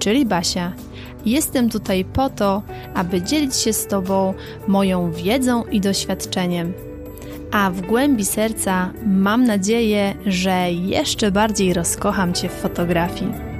[0.00, 0.72] czyli Basia.
[1.26, 2.62] Jestem tutaj po to,
[2.94, 4.34] aby dzielić się z Tobą
[4.68, 6.72] moją wiedzą i doświadczeniem.
[7.52, 13.50] A w głębi serca mam nadzieję, że jeszcze bardziej rozkocham Cię w fotografii.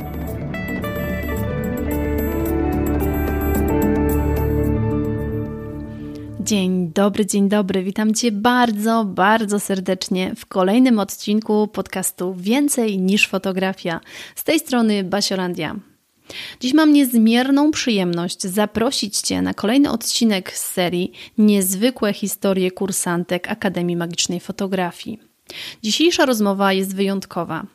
[6.41, 7.83] Dzień dobry, dzień dobry.
[7.83, 14.01] Witam Cię bardzo, bardzo serdecznie w kolejnym odcinku podcastu Więcej niż fotografia.
[14.35, 15.90] Z tej strony Basiolandia.
[16.61, 23.97] Dziś mam niezmierną przyjemność zaprosić Cię na kolejny odcinek z serii Niezwykłe historie kursantek Akademii
[23.97, 25.31] Magicznej Fotografii.
[25.83, 27.67] Dzisiejsza rozmowa jest wyjątkowa.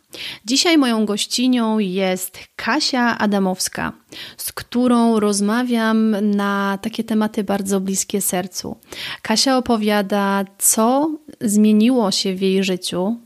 [0.45, 3.93] Dzisiaj moją gościnią jest Kasia Adamowska,
[4.37, 8.77] z którą rozmawiam na takie tematy bardzo bliskie sercu.
[9.21, 13.17] Kasia opowiada, co zmieniło się w jej życiu,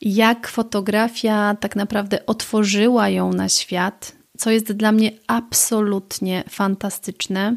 [0.00, 7.56] jak fotografia tak naprawdę otworzyła ją na świat, co jest dla mnie absolutnie fantastyczne.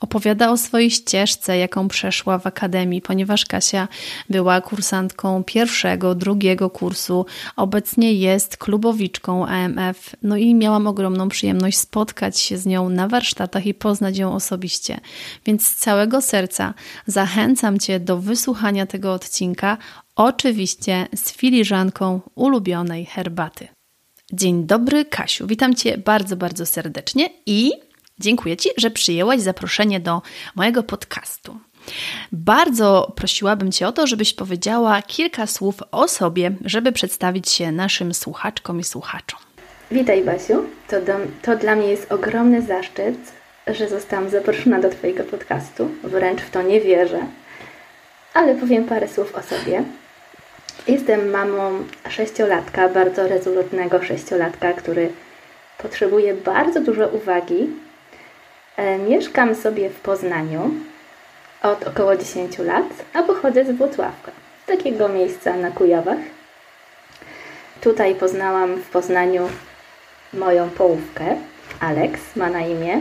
[0.00, 3.88] Opowiada o swojej ścieżce, jaką przeszła w akademii, ponieważ Kasia
[4.30, 7.26] była kursantką pierwszego, drugiego kursu,
[7.56, 10.16] obecnie jest klubowiczką AMF.
[10.22, 15.00] No i miałam ogromną przyjemność spotkać się z nią na warsztatach i poznać ją osobiście.
[15.46, 16.74] Więc z całego serca
[17.06, 19.78] zachęcam Cię do wysłuchania tego odcinka,
[20.16, 23.68] oczywiście z filiżanką ulubionej herbaty.
[24.32, 25.46] Dzień dobry, Kasiu.
[25.46, 27.72] Witam Cię bardzo, bardzo serdecznie i
[28.18, 30.22] Dziękuję Ci, że przyjęłaś zaproszenie do
[30.54, 31.58] mojego podcastu.
[32.32, 38.14] Bardzo prosiłabym Cię o to, żebyś powiedziała kilka słów o sobie, żeby przedstawić się naszym
[38.14, 39.40] słuchaczkom i słuchaczom.
[39.90, 40.62] Witaj, Basiu.
[40.88, 41.12] To, do,
[41.42, 43.32] to dla mnie jest ogromny zaszczyt,
[43.66, 45.90] że zostałam zaproszona do Twojego podcastu.
[46.04, 47.26] Wręcz w to nie wierzę.
[48.34, 49.84] Ale powiem parę słów o sobie.
[50.88, 55.10] Jestem mamą sześciolatka, bardzo rezolutnego sześciolatka, który
[55.78, 57.68] potrzebuje bardzo dużo uwagi
[58.76, 60.70] E, mieszkam sobie w Poznaniu
[61.62, 64.32] od około 10 lat, a pochodzę z Włocławka,
[64.64, 66.18] z takiego miejsca na Kujawach.
[67.80, 69.48] Tutaj poznałam w Poznaniu
[70.32, 71.36] moją połówkę,
[71.80, 73.00] Alex ma na imię.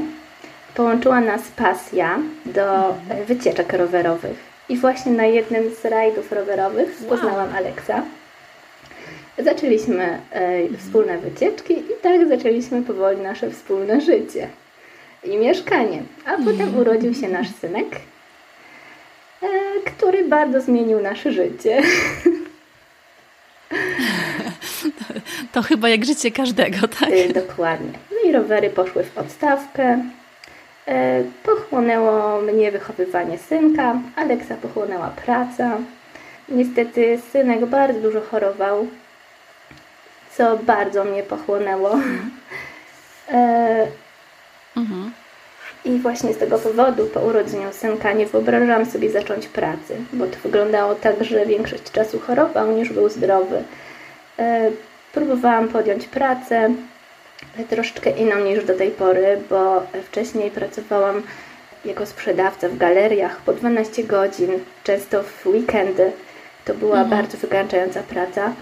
[0.76, 2.96] Połączyła nas pasja do
[3.28, 4.53] wycieczek rowerowych.
[4.74, 7.58] I właśnie na jednym z rajdów rowerowych poznałam wow.
[7.58, 8.04] Alexa.
[9.38, 14.48] Zaczęliśmy e, wspólne wycieczki i tak zaczęliśmy powoli nasze wspólne życie
[15.24, 16.04] i mieszkanie.
[16.26, 16.78] A potem mhm.
[16.78, 17.86] urodził się nasz synek,
[19.44, 19.48] e,
[19.86, 21.82] który bardzo zmienił nasze życie.
[25.52, 27.10] To chyba jak życie każdego, tak?
[27.12, 27.92] E, dokładnie.
[28.12, 30.04] No i rowery poszły w odstawkę.
[30.88, 35.78] E, pochłonęło mnie wychowywanie synka, Aleksa pochłonęła praca.
[36.50, 38.88] Niestety synek bardzo dużo chorował,
[40.38, 41.94] co bardzo mnie pochłonęło.
[41.94, 42.32] Mhm.
[44.78, 45.12] Mhm.
[45.86, 50.38] I właśnie z tego powodu po urodzeniu synka nie wyobrażałam sobie zacząć pracy, bo to
[50.44, 53.64] wyglądało tak, że większość czasu chorował niż był zdrowy.
[54.40, 54.72] E,
[55.14, 56.70] próbowałam podjąć pracę,
[57.70, 61.24] troszeczkę inną niż do tej pory, bo wcześniej pracowałam
[61.86, 64.52] jako sprzedawca w galeriach po 12 godzin,
[64.84, 66.12] często w weekendy.
[66.66, 67.22] To była mhm.
[67.22, 68.54] bardzo wykańczająca praca.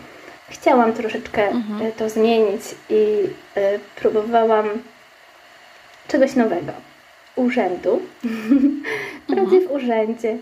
[0.49, 1.91] Chciałam troszeczkę mhm.
[1.91, 3.17] to zmienić i
[3.55, 4.69] e, próbowałam
[6.07, 6.71] czegoś nowego.
[7.35, 8.01] Urzędu.
[9.27, 9.67] Pracy mhm.
[9.67, 10.37] w urzędzie.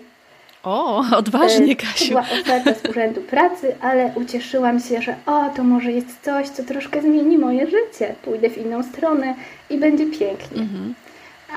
[0.63, 2.05] O, odważnie, Kasiu.
[2.05, 6.49] To była oferta z Urzędu Pracy, ale ucieszyłam się, że o, to może jest coś,
[6.49, 8.15] co troszkę zmieni moje życie.
[8.21, 9.35] Pójdę w inną stronę
[9.69, 10.61] i będzie pięknie.
[10.61, 10.93] Mhm.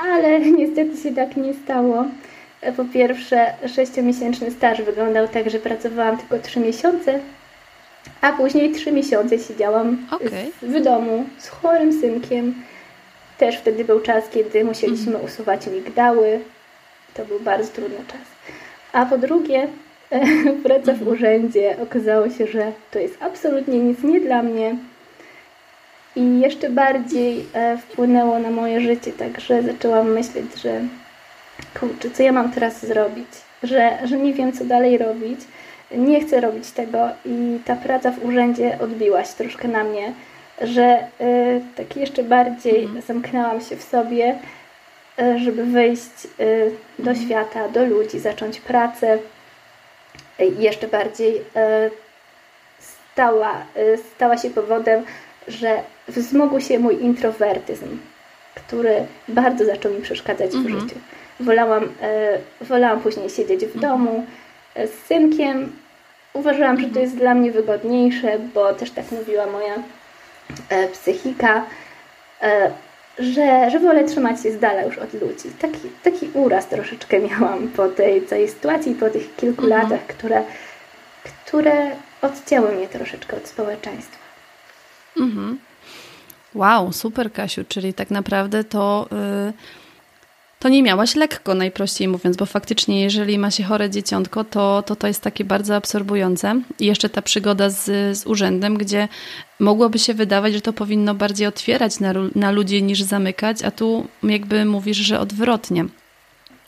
[0.02, 2.04] Ale niestety się tak nie stało.
[2.76, 7.20] Po pierwsze, sześciomiesięczny staż wyglądał tak, że pracowałam tylko trzy miesiące,
[8.20, 10.50] a później trzy miesiące siedziałam okay.
[10.62, 12.54] w domu z chorym synkiem
[13.38, 15.24] też wtedy był czas, kiedy musieliśmy mhm.
[15.24, 16.40] usuwać migdały.
[17.14, 18.31] To był bardzo trudny czas.
[18.92, 19.68] A po drugie,
[20.64, 24.76] praca w urzędzie okazało się, że to jest absolutnie nic nie dla mnie.
[26.16, 30.80] I jeszcze bardziej e, wpłynęło na moje życie, także zaczęłam myśleć, że
[31.80, 33.28] kurczę, co ja mam teraz zrobić?
[33.62, 35.40] Że, że nie wiem, co dalej robić.
[35.96, 40.12] Nie chcę robić tego i ta praca w urzędzie odbiła się troszkę na mnie
[40.60, 43.02] że y, tak jeszcze bardziej mhm.
[43.02, 44.38] zamknęłam się w sobie,
[45.18, 47.26] żeby wejść y, do mhm.
[47.26, 49.18] świata, do ludzi, zacząć pracę.
[50.38, 51.42] I jeszcze bardziej
[52.78, 53.64] stała,
[54.14, 55.04] stała się powodem,
[55.48, 57.98] że wzmógł się mój introwertyzm,
[58.54, 60.64] który bardzo zaczął mi przeszkadzać mhm.
[60.64, 61.00] w życiu.
[61.40, 61.92] Wolałam,
[62.60, 63.80] wolałam później siedzieć w mhm.
[63.80, 64.26] domu
[64.76, 65.72] z synkiem.
[66.32, 69.74] Uważałam, że to jest dla mnie wygodniejsze, bo też tak mówiła moja
[70.68, 71.64] E, psychika,
[72.42, 72.70] e,
[73.18, 75.50] że, że wolę trzymać się z dala już od ludzi.
[75.58, 79.82] Taki, taki uraz troszeczkę miałam po tej całej sytuacji, po tych kilku mhm.
[79.82, 80.42] latach, które,
[81.24, 81.90] które
[82.22, 84.18] odcięły mnie troszeczkę od społeczeństwa.
[85.16, 85.58] Mhm.
[86.54, 89.08] Wow, super Kasiu, czyli tak naprawdę to...
[89.46, 89.81] Yy
[90.62, 94.96] to nie miałaś lekko, najprościej mówiąc, bo faktycznie, jeżeli ma się chore dzieciątko, to to,
[94.96, 96.60] to jest takie bardzo absorbujące.
[96.80, 97.84] I jeszcze ta przygoda z,
[98.18, 99.08] z urzędem, gdzie
[99.60, 104.06] mogłoby się wydawać, że to powinno bardziej otwierać na, na ludzi niż zamykać, a tu
[104.22, 105.84] jakby mówisz, że odwrotnie.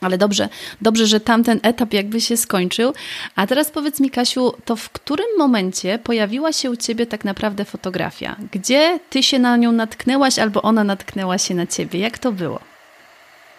[0.01, 0.49] Ale dobrze,
[0.81, 2.93] dobrze, że tamten etap jakby się skończył.
[3.35, 7.65] A teraz powiedz mi, Kasiu, to w którym momencie pojawiła się u ciebie tak naprawdę
[7.65, 8.35] fotografia?
[8.51, 11.99] Gdzie ty się na nią natknęłaś albo ona natknęła się na ciebie?
[11.99, 12.74] Jak to było?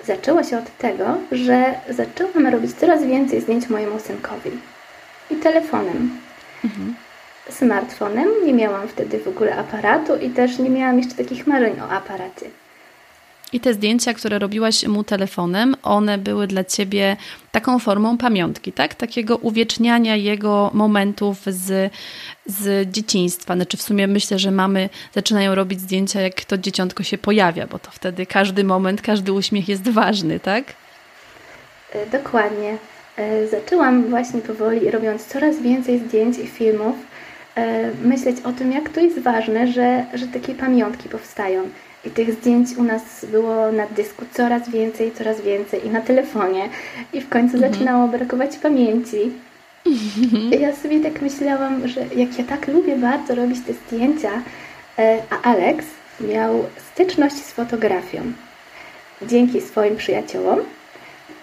[0.06, 4.50] Zaczęło się od tego, że zaczęłam robić coraz więcej zdjęć mojemu synkowi.
[5.30, 6.10] I telefonem.
[6.64, 6.94] Mhm.
[7.50, 8.28] Smartfonem.
[8.44, 12.46] Nie miałam wtedy w ogóle aparatu i też nie miałam jeszcze takich marzeń o aparacie.
[13.52, 17.16] I te zdjęcia, które robiłaś mu telefonem, one były dla ciebie
[17.52, 18.94] taką formą pamiątki, tak?
[18.94, 21.92] Takiego uwieczniania jego momentów z,
[22.46, 23.54] z dzieciństwa.
[23.54, 27.78] Znaczy w sumie myślę, że mamy zaczynają robić zdjęcia, jak to dzieciątko się pojawia, bo
[27.78, 30.64] to wtedy każdy moment, każdy uśmiech jest ważny, tak?
[31.92, 32.76] E, dokładnie.
[33.16, 36.96] E, zaczęłam właśnie powoli, robiąc coraz więcej zdjęć i filmów,
[37.54, 41.70] e, myśleć o tym, jak to jest ważne, że, że takie pamiątki powstają
[42.06, 46.68] i tych zdjęć u nas było na dysku coraz więcej, coraz więcej i na telefonie.
[47.12, 47.72] I w końcu mhm.
[47.72, 49.32] zaczynało brakować pamięci.
[49.86, 50.60] Mhm.
[50.62, 54.30] Ja sobie tak myślałam, że jak ja tak lubię bardzo robić te zdjęcia,
[54.98, 55.84] e, a Alex
[56.20, 58.32] miał styczność z fotografią.
[59.22, 60.58] Dzięki swoim przyjaciołom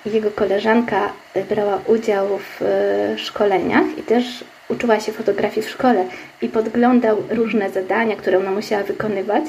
[0.06, 1.14] jego koleżanka
[1.50, 6.06] brała udział w e, szkoleniach i też uczyła się fotografii w szkole
[6.42, 9.44] i podglądał różne zadania, które ona musiała wykonywać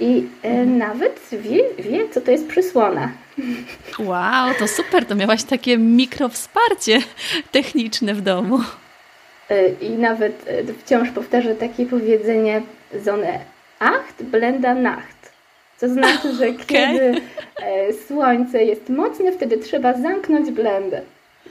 [0.00, 3.12] i e, nawet wie, wie, co to jest przysłona.
[3.98, 6.98] Wow, to super, to miałaś takie mikrowsparcie
[7.52, 8.60] techniczne w domu.
[9.50, 12.62] E, I nawet e, wciąż powtarzam takie powiedzenie
[13.04, 13.40] Zone
[13.78, 15.32] acht, blenda nacht.
[15.80, 16.64] To znaczy, że okay.
[16.66, 17.20] kiedy
[18.06, 21.02] słońce jest mocne, wtedy trzeba zamknąć blendę.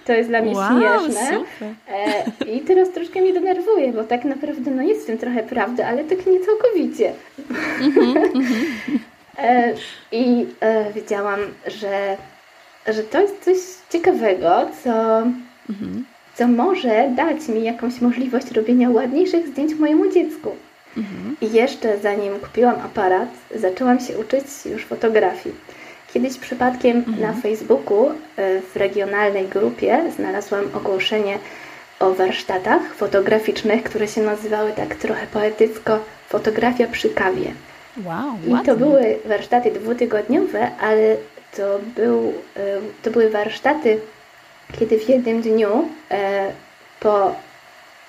[0.09, 1.45] To jest dla mnie wow, śmieszne.
[1.89, 5.85] E, I teraz troszkę mnie denerwuje, bo tak naprawdę no jest w tym trochę prawdy,
[5.85, 7.13] ale tak nie całkowicie.
[7.81, 8.43] Mm -hmm,
[9.37, 9.73] e,
[10.11, 12.17] I e, wiedziałam, że,
[12.87, 13.57] że to jest coś
[13.89, 16.01] ciekawego, co, mm -hmm.
[16.35, 20.51] co może dać mi jakąś możliwość robienia ładniejszych zdjęć mojemu dziecku.
[20.97, 21.45] Mm -hmm.
[21.45, 25.55] I jeszcze zanim kupiłam aparat, zaczęłam się uczyć już fotografii.
[26.13, 27.21] Kiedyś przypadkiem mhm.
[27.21, 28.13] na Facebooku e,
[28.61, 31.37] w regionalnej grupie znalazłam ogłoszenie
[31.99, 35.99] o warsztatach fotograficznych, które się nazywały tak trochę poetycko
[36.29, 37.51] Fotografia przy kawie.
[38.05, 38.65] Wow, I ładnie.
[38.65, 41.15] to były warsztaty dwutygodniowe, ale
[41.57, 42.61] to, był, e,
[43.03, 43.99] to były warsztaty,
[44.79, 46.51] kiedy w jednym dniu e,
[46.99, 47.35] po,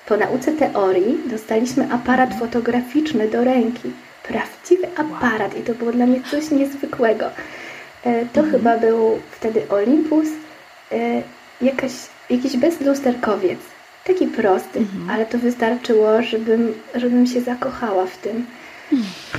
[0.06, 2.40] po nauce teorii dostaliśmy aparat mhm.
[2.40, 3.90] fotograficzny do ręki.
[4.22, 7.24] Prawdziwy aparat i to było dla mnie coś niezwykłego.
[8.04, 8.50] E, to mhm.
[8.50, 10.28] chyba był wtedy Olympus,
[10.92, 11.22] e,
[11.62, 11.92] jakaś,
[12.30, 13.58] jakiś bezlusterkowiec.
[14.04, 15.10] Taki prosty, mhm.
[15.10, 18.46] ale to wystarczyło, żebym, żebym się zakochała w tym.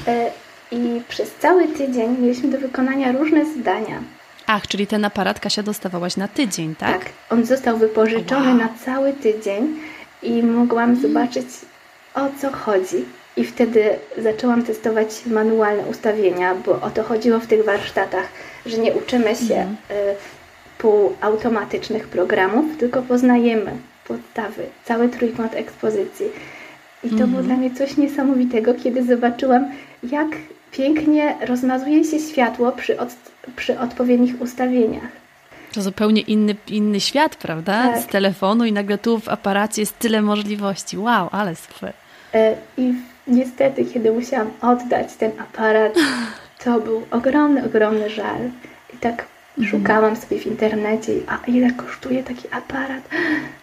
[0.08, 0.32] E,
[0.72, 4.02] I przez cały tydzień mieliśmy do wykonania różne zadania.
[4.48, 7.00] Ach, czyli ten aparat Kasia dostawałaś na tydzień, tak?
[7.00, 8.58] Tak, on został wypożyczony wow.
[8.58, 9.80] na cały tydzień
[10.24, 11.48] i mogłam zobaczyć
[12.14, 13.06] o co chodzi.
[13.38, 13.84] I wtedy
[14.18, 18.28] zaczęłam testować manualne ustawienia, bo o to chodziło w tych warsztatach,
[18.66, 19.76] że nie uczymy się mhm.
[19.92, 20.16] y,
[20.78, 23.72] półautomatycznych programów, tylko poznajemy
[24.08, 26.26] podstawy, cały trójkąt ekspozycji.
[27.04, 27.46] I to było mhm.
[27.46, 29.72] dla mnie coś niesamowitego, kiedy zobaczyłam,
[30.04, 30.28] jak
[30.72, 33.10] pięknie rozmazuje się światło przy, od,
[33.56, 35.22] przy odpowiednich ustawieniach.
[35.74, 37.84] To zupełnie inny, inny świat, prawda?
[37.84, 38.02] Tak.
[38.02, 40.98] Z telefonu i nagle tu w aparacie jest tyle możliwości.
[40.98, 41.94] Wow, ale super.
[42.34, 42.94] E, I
[43.28, 45.94] niestety, kiedy musiałam oddać ten aparat,
[46.64, 48.50] to był ogromny, ogromny żal.
[48.94, 49.26] I tak
[49.58, 49.68] mhm.
[49.68, 53.04] szukałam sobie w internecie, a ile kosztuje taki aparat,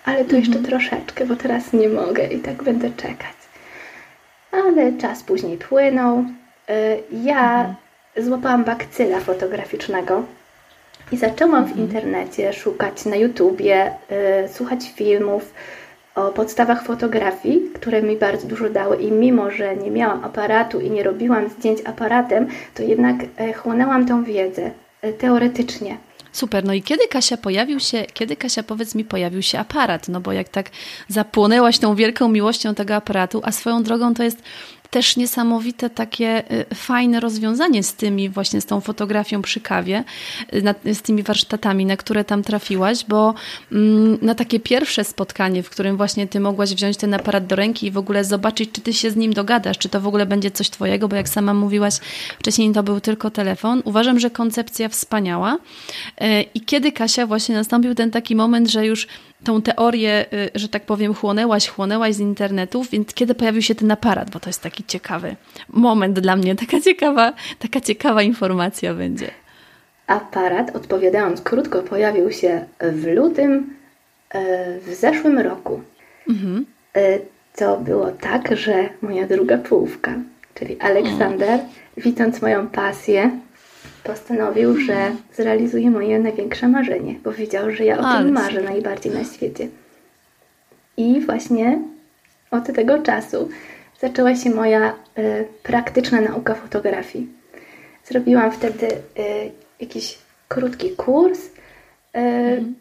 [0.04, 0.64] ale to jeszcze mhm.
[0.64, 3.38] troszeczkę, bo teraz nie mogę i tak będę czekać.
[4.52, 6.18] Ale czas później płynął.
[6.18, 6.24] Y,
[7.12, 7.74] ja mhm.
[8.16, 10.24] złapałam bakcyla fotograficznego
[11.12, 13.90] i zaczęłam w internecie szukać na YouTubie,
[14.44, 15.54] y, słuchać filmów
[16.18, 20.90] o podstawach fotografii, które mi bardzo dużo dały i mimo, że nie miałam aparatu i
[20.90, 24.70] nie robiłam zdjęć aparatem, to jednak e, chłonęłam tą wiedzę
[25.02, 25.96] e, teoretycznie.
[26.32, 30.20] Super, no i kiedy Kasia pojawił się, kiedy Kasia powiedz mi pojawił się aparat, no
[30.20, 30.70] bo jak tak
[31.08, 34.42] zapłonęłaś tą wielką miłością tego aparatu, a swoją drogą to jest
[34.90, 40.04] też niesamowite takie y, fajne rozwiązanie z tymi właśnie z tą fotografią przy kawie,
[40.86, 43.34] y, z tymi warsztatami, na które tam trafiłaś, bo
[43.72, 47.86] mm, na takie pierwsze spotkanie, w którym właśnie ty mogłaś wziąć ten aparat do ręki
[47.86, 50.50] i w ogóle zobaczyć, czy ty się z nim dogadasz, czy to w ogóle będzie
[50.50, 51.94] coś twojego, bo jak sama mówiłaś,
[52.38, 53.82] wcześniej to był tylko telefon.
[53.84, 55.54] Uważam, że koncepcja wspaniała.
[56.22, 59.06] Y, I kiedy Kasia właśnie nastąpił ten taki moment, że już
[59.44, 63.90] tą teorię, y, że tak powiem, chłonęłaś, chłonęłaś z internetu, więc kiedy pojawił się ten
[63.90, 65.36] aparat, bo to jest taki ciekawy
[65.68, 69.30] moment dla mnie, taka ciekawa, taka ciekawa informacja będzie.
[70.06, 73.74] Aparat, odpowiadając krótko, pojawił się w lutym
[74.30, 75.80] e, w zeszłym roku.
[76.28, 76.66] Mhm.
[76.96, 77.18] E,
[77.56, 80.14] to było tak, że moja druga połówka,
[80.54, 81.60] czyli Aleksander,
[81.96, 83.30] widząc moją pasję
[84.04, 89.24] postanowił, że zrealizuje moje największe marzenie, bo wiedział, że ja o tym marzę najbardziej na
[89.24, 89.68] świecie.
[90.96, 91.78] I właśnie
[92.50, 93.48] od tego czasu
[94.00, 97.28] zaczęła się moja y, praktyczna nauka fotografii.
[98.04, 98.92] Zrobiłam wtedy y,
[99.80, 101.46] jakiś krótki kurs.
[101.46, 101.50] Y,
[102.14, 102.74] mhm.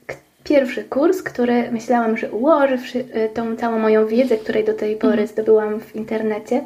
[0.43, 2.77] Pierwszy kurs, który myślałam, że ułoży
[3.33, 5.27] tą całą moją wiedzę, której do tej pory mhm.
[5.27, 6.63] zdobyłam w internecie,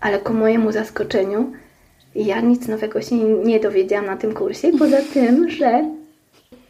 [0.00, 1.52] ale ku mojemu zaskoczeniu
[2.14, 5.84] ja nic nowego się nie dowiedziałam na tym kursie, poza tym, że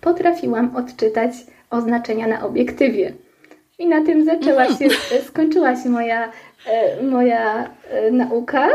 [0.00, 1.30] potrafiłam odczytać
[1.70, 3.12] oznaczenia na obiektywie.
[3.78, 5.22] I na tym zaczęła się, mhm.
[5.22, 6.32] skończyła się moja,
[6.66, 8.68] e, moja e, nauka.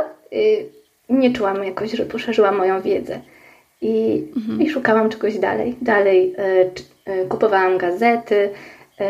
[1.10, 3.20] Nie czułam jakoś, że poszerzyłam moją wiedzę.
[3.82, 4.62] I, mhm.
[4.62, 5.76] i szukałam czegoś dalej.
[5.82, 6.36] Dalej
[7.06, 8.50] e, kupowałam gazety,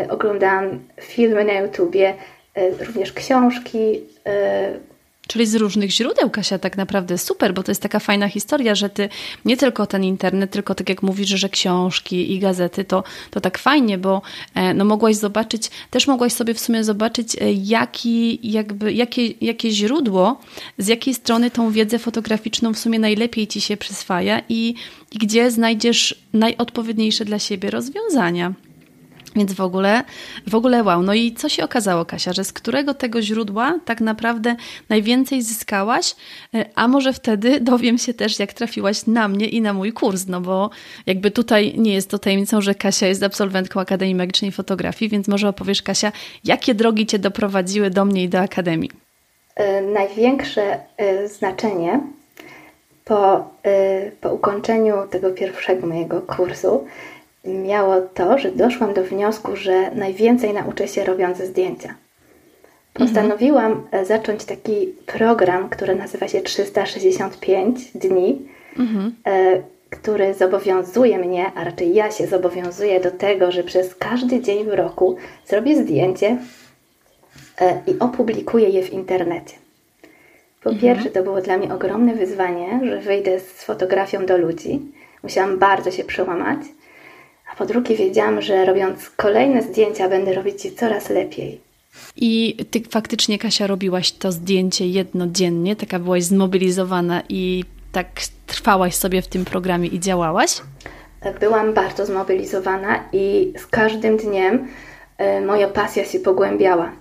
[0.10, 2.14] oglądałam filmy na YouTubie,
[2.88, 4.02] również książki,
[5.28, 8.90] Czyli z różnych źródeł, Kasia, tak naprawdę super, bo to jest taka fajna historia, że
[8.90, 9.10] ty
[9.46, 13.58] nie tylko ten internet, tylko tak jak mówisz, że książki i gazety, to, to tak
[13.58, 14.22] fajnie, bo
[14.56, 19.72] e, no, mogłaś zobaczyć, też mogłaś sobie w sumie zobaczyć, e, jaki, jakby, jakie, jakie
[19.72, 20.40] źródło,
[20.78, 24.76] z jakiej strony tą wiedzę fotograficzną w sumie najlepiej ci się przyswaja i,
[25.12, 28.54] i gdzie znajdziesz najodpowiedniejsze dla siebie rozwiązania.
[29.36, 30.04] Więc w ogóle,
[30.48, 31.04] w ogóle wow.
[31.04, 34.56] No i co się okazało, Kasia, że z którego tego źródła tak naprawdę
[34.90, 36.16] najwięcej zyskałaś?
[36.56, 40.28] E, a może wtedy dowiem się też, jak trafiłaś na mnie i na mój kurs,
[40.28, 40.70] no bo
[41.06, 45.50] jakby tutaj nie jest to tajemnicą, że Kasia jest absolwentką Akademii Magicznej Fotografii, więc może
[45.50, 46.12] opowiesz, Kasia,
[46.44, 48.90] jakie drogi Cię doprowadziły do mnie i do Akademii?
[49.56, 52.00] E, największe e, znaczenie
[53.06, 53.50] po,
[54.22, 56.88] po ukończeniu tego pierwszego mojego kursu
[57.46, 61.96] miało to, że doszłam do wniosku, że najwięcej nauczę się robiąc zdjęcia.
[62.94, 64.06] Postanowiłam mhm.
[64.06, 68.42] zacząć taki program, który nazywa się 365 dni,
[68.80, 69.16] mhm.
[69.28, 74.66] E, który zobowiązuje mnie, a raczej ja się zobowiązuję do tego, że przez każdy dzień
[74.66, 76.38] w roku zrobię zdjęcie
[77.62, 79.56] e, i opublikuję je w internecie.
[80.64, 80.82] Po mhm.
[80.82, 84.82] pierwsze, to było dla mnie ogromne wyzwanie, że wyjdę z fotografią do ludzi.
[85.24, 86.60] Musiałam bardzo się przełamać
[87.54, 91.62] a po drugie wiedziałam, że robiąc kolejne zdjęcia będę robić je coraz lepiej.
[92.16, 98.08] I ty faktycznie, Kasia, robiłaś to zdjęcie jednodziennie, taka byłaś zmobilizowana i tak
[98.48, 100.62] trwałaś sobie w tym programie i działałaś?
[101.40, 104.68] Byłam bardzo zmobilizowana i z każdym dniem
[105.40, 106.92] y, moja pasja się pogłębiała.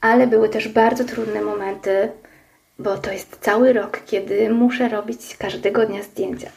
[0.00, 2.08] Ale były też bardzo trudne momenty,
[2.78, 6.50] bo to jest cały rok, kiedy muszę robić każdego dnia zdjęcia.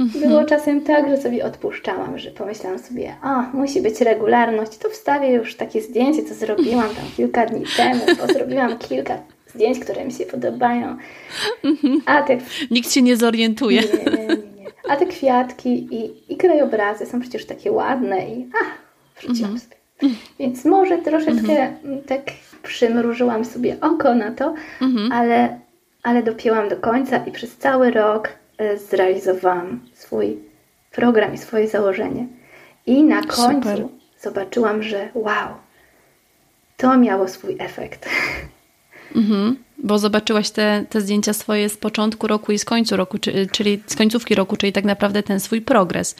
[0.00, 0.28] Mhm.
[0.28, 5.32] Było czasem tak, że sobie odpuszczałam, że pomyślałam sobie, a musi być regularność, to wstawię
[5.32, 9.18] już takie zdjęcie, co zrobiłam tam kilka dni temu, bo zrobiłam kilka
[9.54, 10.96] zdjęć, które mi się podobają.
[11.64, 12.00] Mhm.
[12.06, 12.38] A te...
[12.70, 13.80] Nikt się nie zorientuje.
[13.80, 14.66] Nie, nie, nie, nie.
[14.88, 18.64] A te kwiatki i, i krajobrazy są przecież takie ładne i a,
[19.20, 19.60] wrzuciłam mhm.
[19.60, 19.76] sobie.
[20.38, 21.72] Więc może troszeczkę
[22.06, 22.22] tak
[22.62, 24.54] przymrużyłam sobie oko na to,
[25.12, 25.60] ale,
[26.02, 28.28] ale dopięłam do końca i przez cały rok
[28.88, 30.38] zrealizowałam swój
[30.92, 32.26] program i swoje założenie.
[32.86, 33.86] I na końcu Super.
[34.20, 35.48] zobaczyłam, że wow,
[36.76, 38.08] to miało swój efekt.
[39.16, 43.18] Mhm, bo zobaczyłaś te, te zdjęcia swoje z początku roku i z końcu roku,
[43.52, 46.16] czyli z końcówki roku, czyli tak naprawdę ten swój progres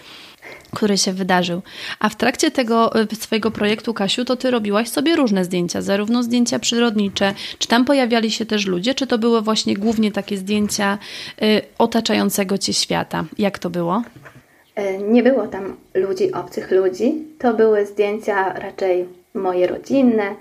[0.74, 1.62] który się wydarzył.
[1.98, 6.22] A w trakcie tego y, swojego projektu, Kasiu, to ty robiłaś sobie różne zdjęcia, zarówno
[6.22, 10.98] zdjęcia przyrodnicze, czy tam pojawiali się też ludzie, czy to były właśnie głównie takie zdjęcia
[11.42, 13.24] y, otaczającego cię świata?
[13.38, 14.02] Jak to było?
[14.74, 17.14] E, nie było tam ludzi, obcych ludzi.
[17.38, 20.34] To były zdjęcia raczej moje rodzinne,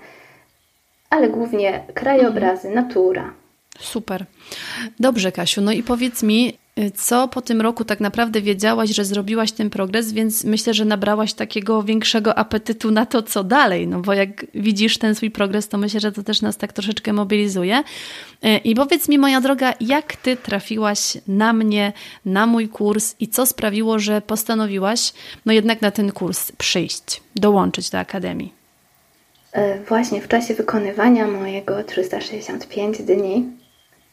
[1.10, 2.86] ale głównie krajobrazy, mhm.
[2.86, 3.32] natura.
[3.80, 4.24] Super.
[5.00, 5.60] Dobrze, Kasiu.
[5.60, 6.58] No i powiedz mi,
[6.94, 11.34] co po tym roku tak naprawdę wiedziałaś, że zrobiłaś ten progres, więc myślę, że nabrałaś
[11.34, 13.88] takiego większego apetytu na to, co dalej.
[13.88, 17.12] No bo jak widzisz ten swój progres, to myślę, że to też nas tak troszeczkę
[17.12, 17.82] mobilizuje.
[18.64, 21.92] I powiedz mi, moja droga, jak ty trafiłaś na mnie,
[22.24, 25.12] na mój kurs i co sprawiło, że postanowiłaś,
[25.46, 28.65] no jednak na ten kurs przyjść, dołączyć do Akademii?
[29.56, 33.46] E, właśnie w czasie wykonywania mojego 365 dni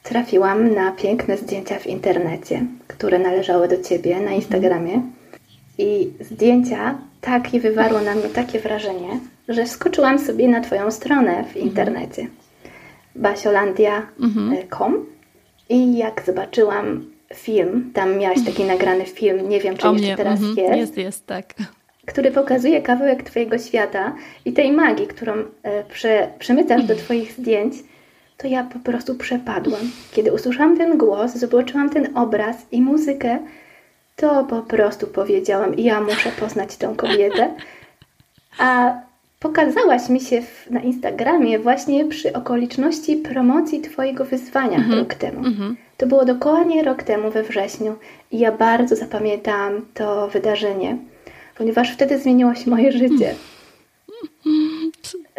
[0.03, 5.01] trafiłam na piękne zdjęcia w internecie, które należały do ciebie na Instagramie.
[5.77, 11.57] I zdjęcia takie wywarło na mnie takie wrażenie, że skoczyłam sobie na Twoją stronę w
[11.57, 12.27] internecie
[13.15, 15.05] basiolandia.com
[15.69, 20.17] i jak zobaczyłam film, tam miałaś taki nagrany film, nie wiem czy o jeszcze mnie.
[20.17, 20.57] teraz mhm.
[20.57, 20.77] jest.
[20.77, 21.53] Jest, jest, tak.
[22.05, 25.33] Który pokazuje kawałek Twojego świata i tej magii, którą
[25.63, 27.73] e, prze, przemycasz do Twoich zdjęć
[28.37, 29.81] to ja po prostu przepadłam.
[30.11, 33.39] Kiedy usłyszałam ten głos, zobaczyłam ten obraz i muzykę,
[34.15, 37.53] to po prostu powiedziałam, ja muszę poznać tą kobietę.
[38.57, 38.93] A
[39.39, 44.99] pokazałaś mi się w, na Instagramie właśnie przy okoliczności promocji Twojego wyzwania mm -hmm.
[44.99, 45.39] rok temu.
[45.39, 45.75] Mm -hmm.
[45.97, 47.95] To było dokładnie rok temu we wrześniu
[48.31, 50.97] i ja bardzo zapamiętałam to wydarzenie,
[51.63, 53.35] ponieważ wtedy zmieniło się moje życie.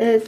[0.01, 0.21] Y,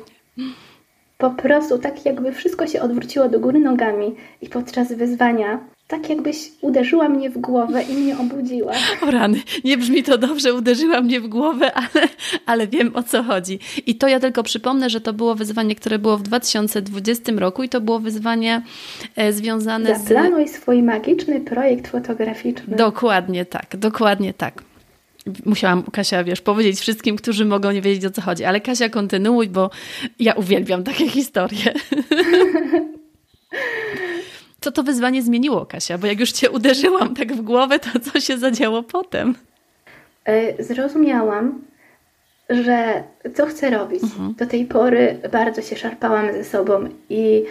[1.18, 6.36] po prostu tak jakby wszystko się odwróciło do góry nogami i podczas wyzwania tak jakbyś
[6.60, 8.72] uderzyła mnie w głowę i mnie obudziła.
[9.02, 12.08] O rany, nie brzmi to dobrze, uderzyła mnie w głowę, ale,
[12.46, 13.58] ale wiem o co chodzi.
[13.86, 17.68] I to ja tylko przypomnę, że to było wyzwanie, które było w 2020 roku i
[17.68, 18.62] to było wyzwanie
[19.16, 20.08] e, związane Zaplanuj z...
[20.08, 22.76] Zaplanuj swój magiczny projekt fotograficzny.
[22.76, 24.65] Dokładnie tak, dokładnie tak
[25.44, 28.44] musiałam, Kasia, wiesz, powiedzieć wszystkim, którzy mogą nie wiedzieć o co chodzi.
[28.44, 29.70] Ale Kasia, kontynuuj, bo
[30.18, 31.72] ja uwielbiam takie historie.
[34.60, 35.98] Co to wyzwanie zmieniło, Kasia?
[35.98, 39.34] Bo jak już cię uderzyłam tak w głowę, to co się zadziało potem?
[40.24, 41.62] E, zrozumiałam,
[42.50, 43.02] że
[43.34, 44.02] co chcę robić.
[44.02, 44.34] Mhm.
[44.34, 47.44] Do tej pory bardzo się szarpałam ze sobą i,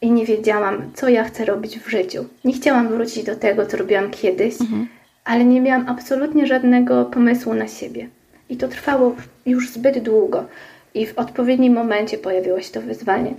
[0.00, 2.24] i nie wiedziałam, co ja chcę robić w życiu.
[2.44, 4.60] Nie chciałam wrócić do tego, co robiłam kiedyś.
[4.60, 4.86] Mhm
[5.26, 8.08] ale nie miałam absolutnie żadnego pomysłu na siebie.
[8.48, 9.14] I to trwało
[9.46, 10.44] już zbyt długo.
[10.94, 13.34] I w odpowiednim momencie pojawiło się to wyzwanie,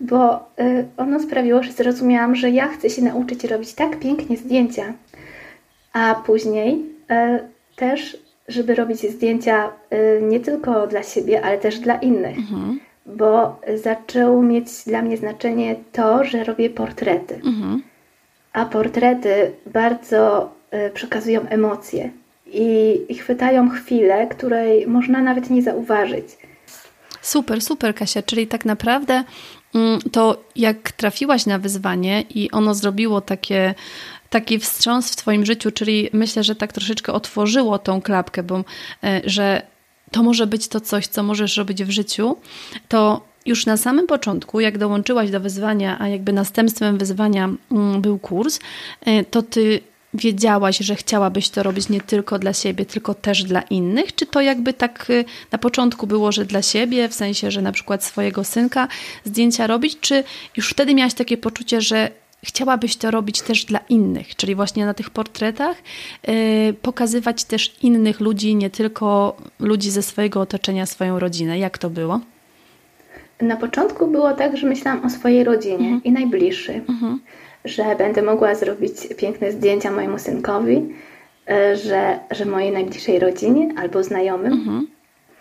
[0.00, 4.92] bo y, ono sprawiło, że zrozumiałam, że ja chcę się nauczyć robić tak pięknie zdjęcia,
[5.92, 8.16] a później y, też,
[8.48, 12.38] żeby robić zdjęcia y, nie tylko dla siebie, ale też dla innych.
[12.38, 12.80] Mhm.
[13.06, 17.34] Bo zaczęło mieć dla mnie znaczenie to, że robię portrety.
[17.34, 17.82] Mhm.
[18.52, 20.50] A portrety bardzo
[20.94, 22.10] przekazują emocje
[22.46, 26.24] i, i chwytają chwilę, której można nawet nie zauważyć.
[27.22, 28.22] Super, super, Kasia.
[28.22, 29.24] Czyli tak naprawdę
[29.74, 33.74] mm, to jak trafiłaś na wyzwanie i ono zrobiło takie,
[34.30, 38.64] taki wstrząs w Twoim życiu, czyli myślę, że tak troszeczkę otworzyło tą klapkę, bo
[39.04, 39.62] e, że
[40.10, 42.36] to może być to coś, co możesz robić w życiu,
[42.88, 48.18] to już na samym początku, jak dołączyłaś do wyzwania, a jakby następstwem wyzwania mm, był
[48.18, 48.60] kurs,
[49.00, 49.80] e, to ty
[50.14, 54.14] wiedziałaś, że chciałabyś to robić nie tylko dla siebie, tylko też dla innych?
[54.14, 57.72] Czy to jakby tak y, na początku było, że dla siebie, w sensie, że na
[57.72, 58.88] przykład swojego synka
[59.24, 60.24] zdjęcia robić, czy
[60.56, 62.10] już wtedy miałaś takie poczucie, że
[62.44, 65.76] chciałabyś to robić też dla innych, czyli właśnie na tych portretach
[66.26, 66.34] yy,
[66.82, 71.58] pokazywać też innych ludzi, nie tylko ludzi ze swojego otoczenia, swoją rodzinę.
[71.58, 72.20] Jak to było?
[73.40, 76.04] Na początku było tak, że myślałam o swojej rodzinie mhm.
[76.04, 76.88] i najbliższych.
[76.88, 77.20] Mhm
[77.64, 80.94] że będę mogła zrobić piękne zdjęcia mojemu synkowi,
[81.50, 84.52] e, że, że mojej najbliższej rodzinie albo znajomym.
[84.52, 84.86] Mhm.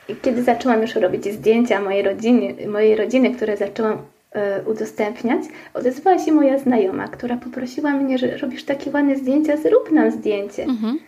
[0.09, 3.97] I kiedy zaczęłam już robić zdjęcia mojej rodziny, mojej rodziny które zaczęłam
[4.31, 5.41] e, udostępniać,
[5.73, 10.63] odezwała się moja znajoma, która poprosiła mnie, że robisz takie ładne zdjęcia, zrób nam zdjęcie.
[10.63, 10.99] Mhm.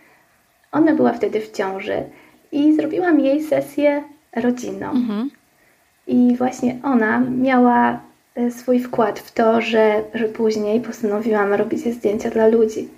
[0.72, 2.02] Ona była wtedy w ciąży
[2.52, 4.02] i zrobiłam jej sesję
[4.36, 4.90] rodzinną.
[4.90, 5.30] Mhm.
[6.06, 8.00] I właśnie ona miała
[8.50, 12.88] swój wkład w to, że, że później postanowiłam robić zdjęcia dla ludzi.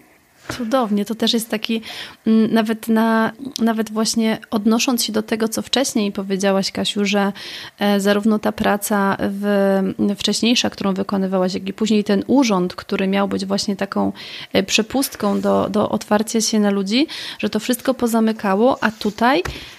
[0.49, 1.83] Cudownie, to też jest taki,
[2.27, 7.33] mm, nawet, na, nawet właśnie odnosząc się do tego, co wcześniej powiedziałaś, Kasiu, że
[7.79, 13.29] e, zarówno ta praca w, wcześniejsza, którą wykonywałaś, jak i później ten urząd, który miał
[13.29, 14.13] być właśnie taką
[14.53, 17.07] e, przepustką do, do otwarcia się na ludzi,
[17.39, 19.76] że to wszystko pozamykało, a tutaj E,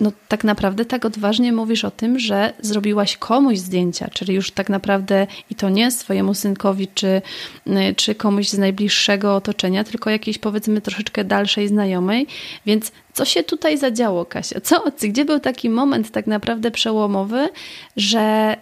[0.00, 4.68] no tak naprawdę tak odważnie mówisz o tym, że zrobiłaś komuś zdjęcia, czyli już tak
[4.68, 7.22] naprawdę i to nie swojemu synkowi czy,
[7.66, 12.26] e, czy komuś z najbliższego otoczenia, tylko jakiejś powiedzmy troszeczkę dalszej znajomej,
[12.66, 14.60] więc co się tutaj zadziało, Kasia?
[14.60, 17.48] Co, gdzie był taki moment tak naprawdę przełomowy,
[17.96, 18.56] że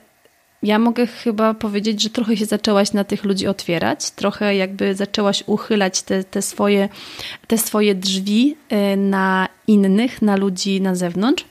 [0.63, 5.45] ja mogę chyba powiedzieć, że trochę się zaczęłaś na tych ludzi otwierać, trochę jakby zaczęłaś
[5.47, 6.89] uchylać te, te, swoje,
[7.47, 11.45] te swoje drzwi y, na innych, na ludzi na zewnątrz.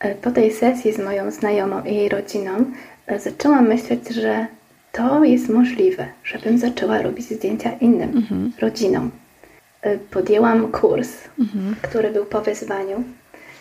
[0.00, 2.64] E, po tej sesji z moją znajomą i jej rodziną
[3.06, 4.46] e, zaczęłam myśleć, że
[4.92, 8.52] to jest możliwe, żebym zaczęła robić zdjęcia innym mhm.
[8.60, 9.10] rodzinom.
[9.82, 11.76] E, podjęłam kurs, mhm.
[11.82, 13.04] który był po wyzwaniu.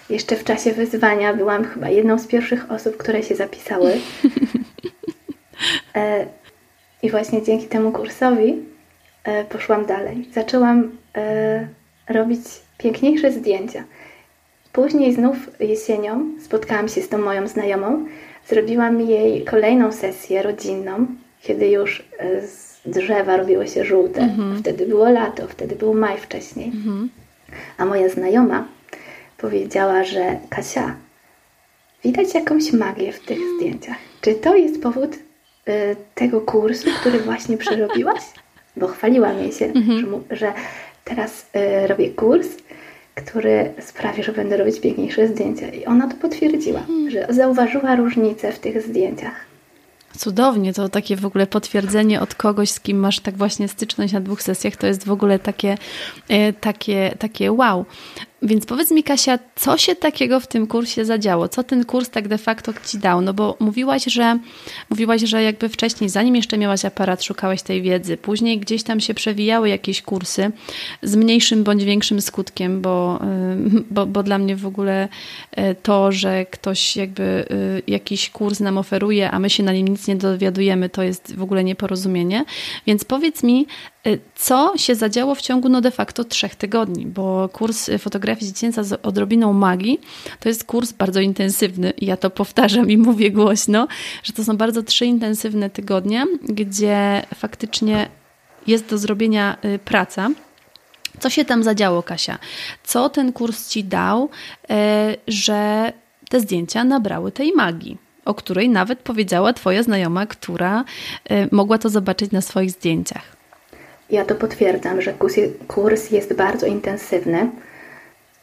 [0.09, 3.93] Jeszcze w czasie wyzwania byłam chyba jedną z pierwszych osób, które się zapisały.
[5.95, 6.25] E,
[7.03, 8.55] I właśnie dzięki temu kursowi
[9.23, 10.29] e, poszłam dalej.
[10.33, 11.67] Zaczęłam e,
[12.09, 12.41] robić
[12.77, 13.83] piękniejsze zdjęcia.
[14.73, 18.05] Później znów jesienią spotkałam się z tą moją znajomą.
[18.47, 21.07] Zrobiłam jej kolejną sesję rodzinną,
[21.41, 22.03] kiedy już
[22.41, 24.21] z drzewa robiły się żółte.
[24.21, 24.59] Mhm.
[24.59, 26.67] Wtedy było lato, wtedy był maj wcześniej.
[26.67, 27.09] Mhm.
[27.77, 28.67] A moja znajoma
[29.37, 30.95] powiedziała, że Kasia,
[32.03, 33.97] widać jakąś magię w tych zdjęciach.
[34.21, 35.17] Czy to jest powód,
[36.15, 38.21] tego kursu, który właśnie przerobiłaś?
[38.77, 40.25] Bo chwaliła mnie się, mhm.
[40.29, 40.53] że, że,
[41.03, 42.47] teraz y, robię kurs,
[43.15, 45.67] który sprawi, że będę robić piękniejsze zdjęcia.
[45.67, 47.09] I ona to potwierdziła, mhm.
[47.09, 49.35] że zauważyła różnicę w tych zdjęciach.
[50.17, 54.21] Cudownie, to takie w ogóle potwierdzenie od kogoś, z kim masz tak właśnie styczność na
[54.21, 55.77] dwóch sesjach, to jest w ogóle takie,
[56.31, 57.85] y, takie, takie wow.
[58.41, 61.49] Więc powiedz mi, Kasia, co się takiego w tym kursie zadziało?
[61.49, 63.21] Co ten kurs tak de facto ci dał?
[63.21, 64.39] No bo mówiłaś, że
[64.89, 68.17] mówiłaś, że jakby wcześniej, zanim jeszcze miałaś aparat, szukałaś tej wiedzy.
[68.17, 70.51] Później gdzieś tam się przewijały jakieś kursy
[71.01, 73.19] z mniejszym bądź większym skutkiem, bo,
[73.77, 75.07] y, bo, bo dla mnie w ogóle
[75.57, 79.87] y, to, że ktoś jakby y, jakiś kurs nam oferuje, a my się na nim
[79.87, 82.45] nic nie dowiadujemy, to jest w ogóle nieporozumienie.
[82.87, 83.67] Więc powiedz mi,
[84.35, 89.05] co się zadziało w ciągu no de facto trzech tygodni, bo kurs fotografii dziecięca z
[89.05, 90.01] odrobiną magii
[90.39, 91.93] to jest kurs bardzo intensywny.
[91.97, 93.87] Ja to powtarzam i mówię głośno,
[94.23, 98.09] że to są bardzo trzy intensywne tygodnie, gdzie faktycznie
[98.67, 100.29] jest do zrobienia y, praca.
[101.19, 102.37] Co się tam zadziało, Kasia?
[102.83, 104.75] Co ten kurs ci dał, y,
[105.27, 105.93] że
[106.29, 107.97] te zdjęcia nabrały tej magii?
[108.25, 110.83] o której nawet powiedziała Twoja znajoma, która
[111.51, 113.34] mogła to zobaczyć na swoich zdjęciach.
[114.09, 115.13] Ja to potwierdzam, że
[115.67, 117.49] kurs jest bardzo intensywny.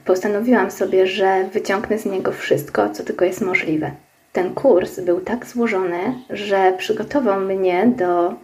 [0.05, 3.91] Postanowiłam sobie, że wyciągnę z niego wszystko, co tylko jest możliwe.
[4.33, 8.35] Ten kurs był tak złożony, że przygotował mnie do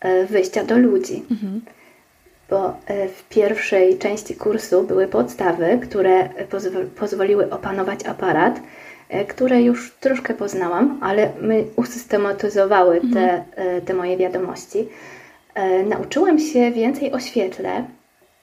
[0.00, 1.24] e, wyjścia do ludzi.
[1.30, 1.60] Mhm.
[2.50, 8.60] Bo e, w pierwszej części kursu były podstawy, które pozwol pozwoliły opanować aparat,
[9.08, 13.82] e, które już troszkę poznałam, ale my usystematyzowały te, mhm.
[13.82, 14.88] te moje wiadomości.
[15.54, 17.84] E, nauczyłam się więcej o świetle,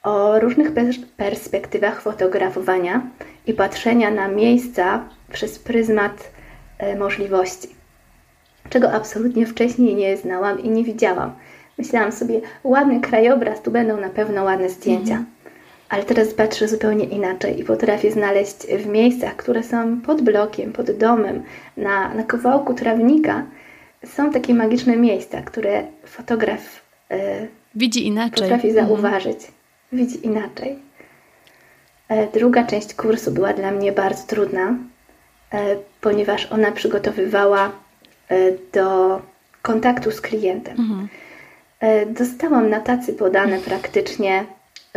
[0.04, 0.72] o różnych
[1.18, 3.02] perspektywach fotografowania
[3.48, 6.32] i patrzenia na miejsca przez pryzmat
[6.78, 7.70] e, możliwości,
[8.70, 11.34] czego absolutnie wcześniej nie znałam i nie widziałam.
[11.78, 15.14] Myślałam sobie, ładny krajobraz, tu będą na pewno ładne zdjęcia.
[15.14, 15.26] Mhm.
[15.90, 20.92] Ale teraz patrzę zupełnie inaczej i potrafię znaleźć w miejscach, które są pod blokiem, pod
[20.92, 21.44] domem,
[21.78, 23.46] na, na kawałku trawnika,
[24.06, 26.81] są takie magiczne miejsca, które fotograf
[27.76, 28.50] widzi inaczej.
[28.50, 28.88] Potrafi mhm.
[28.88, 29.38] zauważyć.
[29.38, 29.52] Mhm.
[29.94, 30.80] Widzi inaczej.
[32.10, 34.76] E, druga część kursu była dla mnie bardzo trudna,
[35.54, 37.72] e, ponieważ ona przygotowywała
[38.74, 39.22] do
[39.62, 40.78] kontaktu z klientem.
[40.80, 41.08] Mhm.
[42.14, 44.46] Dostałam na tacy podane praktycznie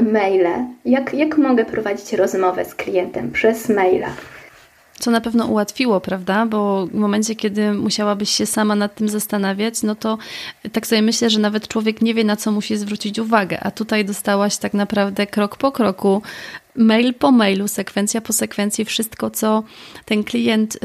[0.03, 4.09] maile, jak, jak mogę prowadzić rozmowę z klientem przez maila
[4.99, 6.47] co na pewno ułatwiło, prawda?
[6.47, 10.19] Bo w momencie, kiedy musiałabyś się sama nad tym zastanawiać, no to
[10.73, 13.61] tak sobie myślę, że nawet człowiek nie wie, na co musi zwrócić uwagę.
[13.61, 16.23] A tutaj dostałaś tak naprawdę krok po kroku
[16.77, 19.63] mail po mailu, sekwencja po sekwencji, wszystko, co
[20.05, 20.79] ten klient y,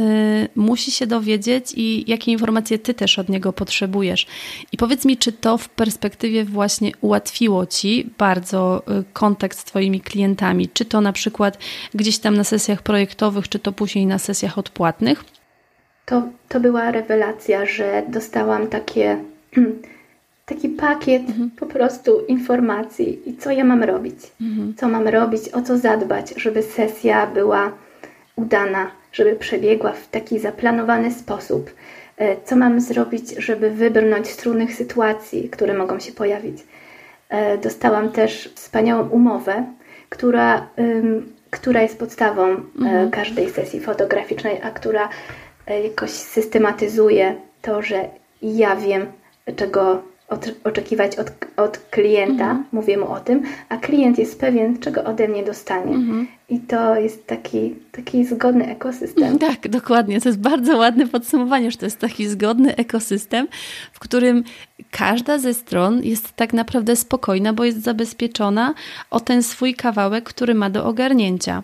[0.55, 4.27] musi się dowiedzieć i jakie informacje ty też od niego potrzebujesz.
[4.71, 10.01] I powiedz mi, czy to w perspektywie właśnie ułatwiło ci bardzo y, kontakt z twoimi
[10.01, 10.69] klientami?
[10.73, 11.57] Czy to na przykład
[11.93, 15.23] gdzieś tam na sesjach projektowych, czy to później na sesjach odpłatnych?
[16.05, 19.17] To, to była rewelacja, że dostałam takie
[20.49, 21.49] taki pakiet mhm.
[21.49, 24.17] po prostu informacji i co ja mam robić.
[24.41, 24.73] Mhm.
[24.77, 27.71] Co mam robić, o co zadbać, żeby sesja była
[28.35, 31.71] udana, żeby przebiegła w taki zaplanowany sposób.
[32.17, 36.63] E, co mam zrobić, żeby wybrnąć z trudnych sytuacji, które mogą się pojawić.
[37.29, 39.65] E, dostałam też wspaniałą umowę,
[40.09, 40.67] która,
[41.49, 43.11] która jest podstawą e, mhm.
[43.11, 45.09] każdej sesji fotograficznej, a która
[45.83, 48.09] jakoś systematyzuje to, że
[48.41, 49.05] ja wiem,
[49.55, 50.01] czego
[50.63, 52.65] oczekiwać od, od klienta, mhm.
[52.71, 55.95] mówię mu o tym, a klient jest pewien, czego ode mnie dostanie.
[55.95, 56.27] Mhm.
[56.49, 59.39] I to jest taki, taki zgodny ekosystem.
[59.49, 60.21] Tak, dokładnie.
[60.21, 63.47] To jest bardzo ładne podsumowanie, że to jest taki zgodny ekosystem,
[63.93, 64.43] w którym
[64.91, 68.73] każda ze stron jest tak naprawdę spokojna, bo jest zabezpieczona
[69.09, 71.63] o ten swój kawałek, który ma do ogarnięcia.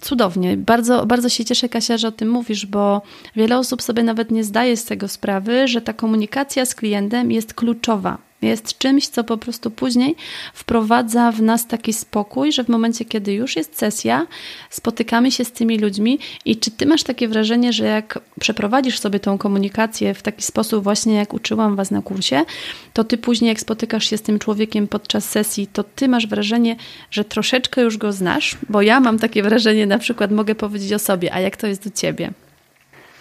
[0.00, 0.56] Cudownie.
[0.56, 3.02] Bardzo, bardzo się cieszę, Kasia, że o tym mówisz, bo
[3.36, 7.54] wiele osób sobie nawet nie zdaje z tego sprawy, że ta komunikacja z klientem jest
[7.54, 10.16] kluczowa jest czymś, co po prostu później
[10.54, 14.26] wprowadza w nas taki spokój, że w momencie, kiedy już jest sesja,
[14.70, 19.20] spotykamy się z tymi ludźmi i czy ty masz takie wrażenie, że jak przeprowadzisz sobie
[19.20, 22.44] tą komunikację w taki sposób właśnie jak uczyłam was na kursie,
[22.92, 26.76] to ty później jak spotykasz się z tym człowiekiem podczas sesji, to ty masz wrażenie,
[27.10, 30.98] że troszeczkę już go znasz, bo ja mam takie wrażenie, na przykład mogę powiedzieć o
[30.98, 32.30] sobie, a jak to jest u ciebie?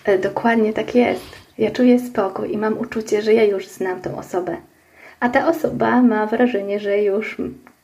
[0.05, 1.25] E, dokładnie tak jest.
[1.57, 4.57] Ja czuję spokój i mam uczucie, że ja już znam tą osobę
[5.21, 7.37] a ta osoba ma wrażenie, że już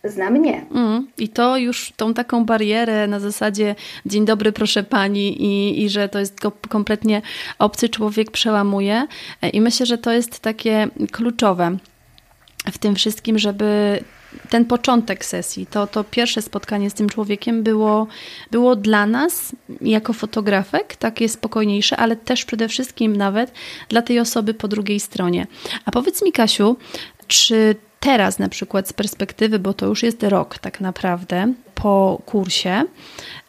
[0.03, 0.65] zna mnie.
[0.71, 5.89] Mm, I to już tą taką barierę na zasadzie dzień dobry, proszę pani, i, i
[5.89, 7.21] że to jest kompletnie
[7.59, 9.07] obcy człowiek przełamuje.
[9.53, 11.77] I myślę, że to jest takie kluczowe
[12.71, 13.99] w tym wszystkim, żeby
[14.49, 18.07] ten początek sesji, to, to pierwsze spotkanie z tym człowiekiem było,
[18.51, 23.51] było dla nas, jako fotografek, takie spokojniejsze, ale też przede wszystkim nawet
[23.89, 25.47] dla tej osoby po drugiej stronie.
[25.85, 26.77] A powiedz mi, Kasiu,
[27.27, 32.83] czy teraz na przykład z perspektywy, bo to już jest rok tak naprawdę po kursie,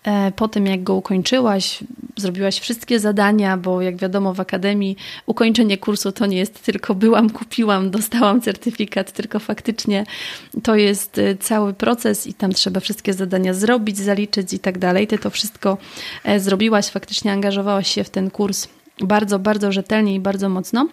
[0.04, 1.78] e, po tym jak go ukończyłaś,
[2.16, 7.30] zrobiłaś wszystkie zadania, bo jak wiadomo w akademii ukończenie kursu to nie jest tylko byłam,
[7.30, 10.04] kupiłam, dostałam certyfikat, tylko faktycznie
[10.62, 15.06] to jest e, cały proces i tam trzeba wszystkie zadania zrobić, zaliczyć i tak dalej.
[15.06, 15.78] Ty to wszystko
[16.24, 18.68] e, zrobiłaś, faktycznie angażowałaś się w ten kurs
[19.00, 20.88] bardzo, bardzo rzetelnie i bardzo mocno.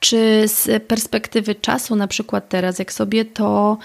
[0.00, 3.78] Czy z perspektywy czasu, na przykład teraz, jak sobie to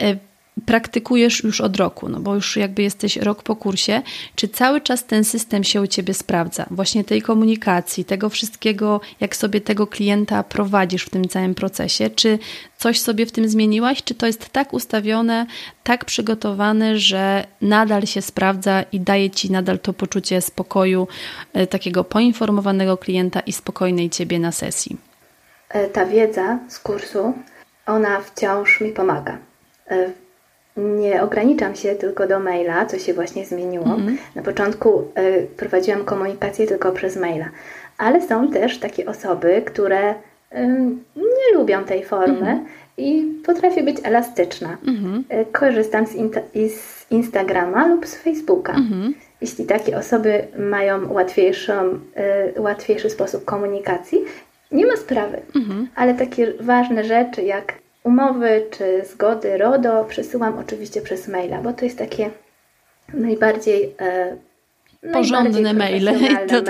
[0.00, 0.16] e,
[0.64, 4.02] praktykujesz już od roku, no bo już jakby jesteś rok po kursie,
[4.34, 6.66] czy cały czas ten system się u Ciebie sprawdza?
[6.70, 12.38] Właśnie tej komunikacji, tego wszystkiego, jak sobie tego klienta prowadzisz w tym całym procesie, czy
[12.78, 15.46] coś sobie w tym zmieniłaś, czy to jest tak ustawione,
[15.84, 21.08] tak przygotowane, że nadal się sprawdza i daje Ci nadal to poczucie spokoju,
[21.52, 24.96] e, takiego poinformowanego klienta i spokojnej Ciebie na sesji?
[25.76, 27.32] E, ta wiedza z kursu,
[27.86, 29.38] ona wciąż mi pomaga.
[29.90, 30.10] E,
[30.76, 33.84] nie ograniczam się tylko do maila, co się właśnie zmieniło.
[33.84, 34.16] Mm -hmm.
[34.34, 37.48] Na początku e, prowadziłam komunikację tylko przez maila,
[37.98, 40.14] ale są też takie osoby, które
[41.16, 42.66] nie lubią tej formy mm
[42.98, 44.76] i potrafię być elastyczna.
[44.86, 45.24] Mm.
[45.52, 46.10] Korzystam z,
[46.72, 48.72] z, Instagrama lub z Facebooka.
[48.72, 49.14] Mhm.
[49.40, 51.98] Jeśli takie osoby mają łatwiejszą,
[52.56, 54.18] łatwiejszy sposób komunikacji,
[54.72, 55.88] nie ma sprawy, mhm.
[55.94, 57.74] ale takie ważne rzeczy jak
[58.04, 62.30] umowy czy zgody RODO przesyłam oczywiście przez maila, bo to jest takie
[63.14, 64.36] najbardziej e,
[65.12, 66.12] porządne maile.
[66.20, 66.62] I, to.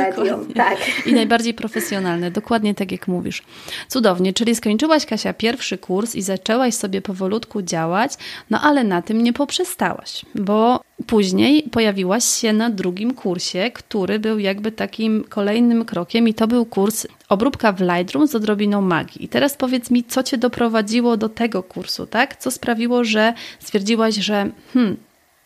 [0.54, 0.78] Tak.
[1.06, 3.42] I najbardziej profesjonalne, dokładnie tak jak mówisz.
[3.88, 8.12] Cudownie, czyli skończyłaś Kasia pierwszy kurs i zaczęłaś sobie powolutku działać,
[8.50, 14.38] no ale na tym nie poprzestałaś, bo później pojawiłaś się na drugim kursie, który był
[14.38, 19.24] jakby takim kolejnym krokiem i to był kurs obróbka w Lightroom z odrobiną magii.
[19.24, 22.36] I teraz powiedz mi, co Cię doprowadziło do tego kursu, tak?
[22.36, 24.96] Co sprawiło, że stwierdziłaś, że hmm,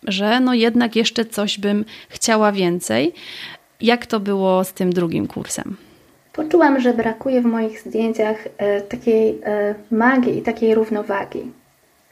[0.02, 3.12] że no jednak jeszcze coś bym chciała więcej.
[3.80, 5.76] Jak to było z tym drugim kursem?
[6.32, 11.42] Poczułam, że brakuje w moich zdjęciach e, takiej e, magii i takiej równowagi,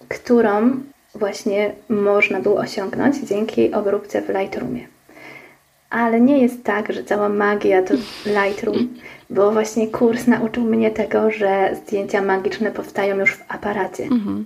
[0.08, 0.80] którą
[1.14, 4.86] właśnie można było osiągnąć dzięki obróbce w Lightroomie.
[5.90, 7.94] Ale nie jest tak, że cała magia to
[8.26, 8.88] Lightroom,
[9.30, 14.04] bo właśnie kurs nauczył mnie tego, że zdjęcia magiczne powstają już w aparacie.
[14.04, 14.44] Mhm.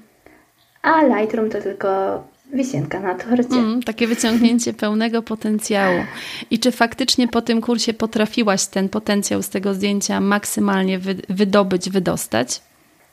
[0.83, 3.55] A Lightroom to tylko wisienka na torcie.
[3.55, 6.05] Mm, takie wyciągnięcie pełnego potencjału.
[6.51, 11.91] I czy faktycznie po tym kursie potrafiłaś ten potencjał z tego zdjęcia maksymalnie wy, wydobyć,
[11.91, 12.61] wydostać?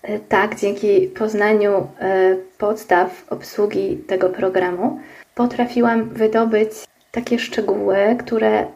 [0.02, 5.00] E, tak, dzięki poznaniu e, podstaw obsługi tego programu
[5.36, 6.72] potrafiłam wydobyć
[7.12, 8.68] takie szczegóły, które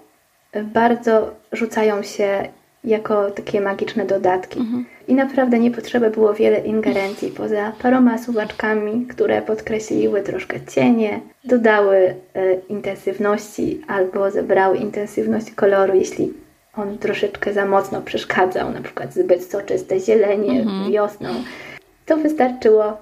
[0.64, 2.48] bardzo rzucają się
[2.84, 4.60] jako takie magiczne dodatki.
[4.60, 4.86] Mhm.
[5.08, 11.96] I naprawdę nie potrzeba było wiele ingerencji poza paroma suwaczkami, które podkreśliły troszkę cienie, dodały
[11.96, 12.16] e,
[12.70, 16.34] intensywności albo zebrały intensywność koloru, jeśli
[16.78, 20.92] on troszeczkę za mocno przeszkadzał, na przykład zbyt soczyste zielenie mhm.
[20.92, 21.30] wiosną.
[22.06, 22.98] To wystarczyło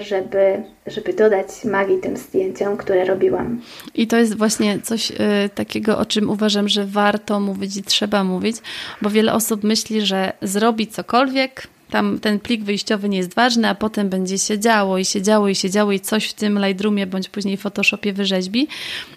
[0.00, 3.60] żeby, żeby dodać magii tym zdjęciom, które robiłam.
[3.94, 5.14] I to jest właśnie coś y,
[5.54, 8.56] takiego, o czym uważam, że warto mówić i trzeba mówić,
[9.02, 13.74] bo wiele osób myśli, że zrobi cokolwiek, tam ten plik wyjściowy nie jest ważny, a
[13.74, 17.06] potem będzie się działo i się działo i się działo i coś w tym Lightroomie
[17.06, 18.68] bądź później w Photoshopie wyrzeźbi.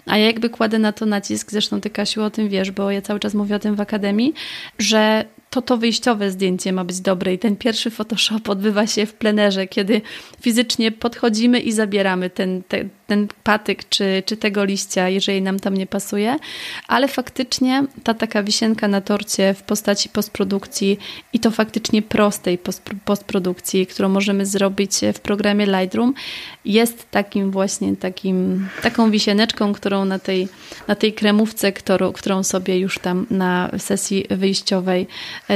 [0.06, 3.02] A ja jakby kładę na to nacisk, zresztą ty Kasiu o tym wiesz, bo ja
[3.02, 4.34] cały czas mówię o tym w Akademii,
[4.78, 9.14] że to to wyjściowe zdjęcie ma być dobre i ten pierwszy Photoshop odbywa się w
[9.14, 10.00] plenerze, kiedy
[10.40, 15.74] fizycznie podchodzimy i zabieramy ten, ten, ten patyk czy, czy tego liścia, jeżeli nam tam
[15.74, 16.36] nie pasuje,
[16.88, 20.98] ale faktycznie ta taka wisienka na torcie w postaci postprodukcji
[21.32, 22.58] i to faktycznie prostej
[23.04, 26.14] postprodukcji, którą możemy zrobić w programie Lightroom,
[26.64, 30.48] jest takim właśnie takim, taką wisieneczką, którą na tej,
[30.88, 35.06] na tej kremówce, którą, którą sobie już tam na sesji wyjściowej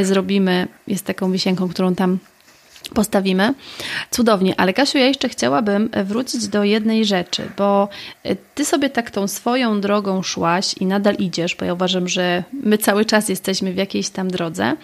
[0.02, 2.18] zrobimy, jest taką wisienką, którą tam
[2.94, 3.54] postawimy.
[4.10, 7.88] Cudownie, ale Kasiu, ja jeszcze chciałabym wrócić do jednej rzeczy, bo
[8.22, 12.44] e, ty sobie tak tą swoją drogą szłaś i nadal idziesz, bo ja uważam, że
[12.52, 14.76] my cały czas jesteśmy w jakiejś tam drodze.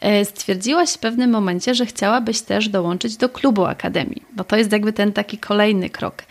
[0.00, 4.72] E, stwierdziłaś w pewnym momencie, że chciałabyś też dołączyć do klubu Akademii, bo to jest
[4.72, 6.22] jakby ten taki kolejny krok.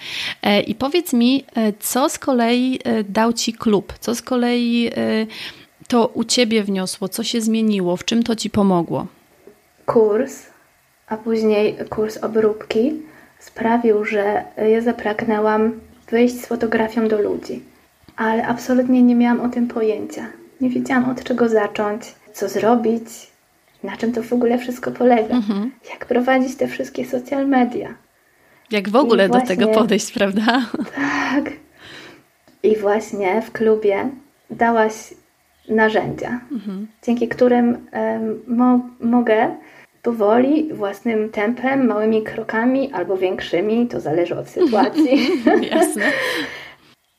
[0.42, 1.44] E, I powiedz mi,
[1.80, 3.94] co z kolei dał ci klub?
[4.00, 4.90] Co z kolei
[5.88, 7.10] to u ciebie wniosło?
[7.10, 7.98] Co się zmieniło?
[7.98, 9.08] W czym to ci pomogło?
[9.86, 10.46] Kurs
[11.08, 12.94] a później kurs obróbki
[13.40, 15.80] sprawił, że ja zapragnęłam
[16.12, 17.64] wyjść z fotografią do ludzi.
[18.16, 20.28] Ale absolutnie nie miałam o tym pojęcia.
[20.62, 23.04] Nie wiedziałam od czego zacząć, co zrobić,
[23.84, 25.72] na czym to w ogóle wszystko polega, mhm.
[25.90, 27.96] jak prowadzić te wszystkie social media.
[28.72, 30.66] Jak w ogóle właśnie, do tego podejść, prawda?
[30.96, 31.52] Tak.
[32.64, 34.10] I właśnie w klubie
[34.50, 35.14] dałaś
[35.70, 36.88] narzędzia, mhm.
[37.04, 37.88] dzięki którym
[38.48, 39.56] mo mogę
[40.02, 45.30] powoli, własnym tempem, małymi krokami albo większymi, to zależy od sytuacji.
[45.76, 46.06] Jasne.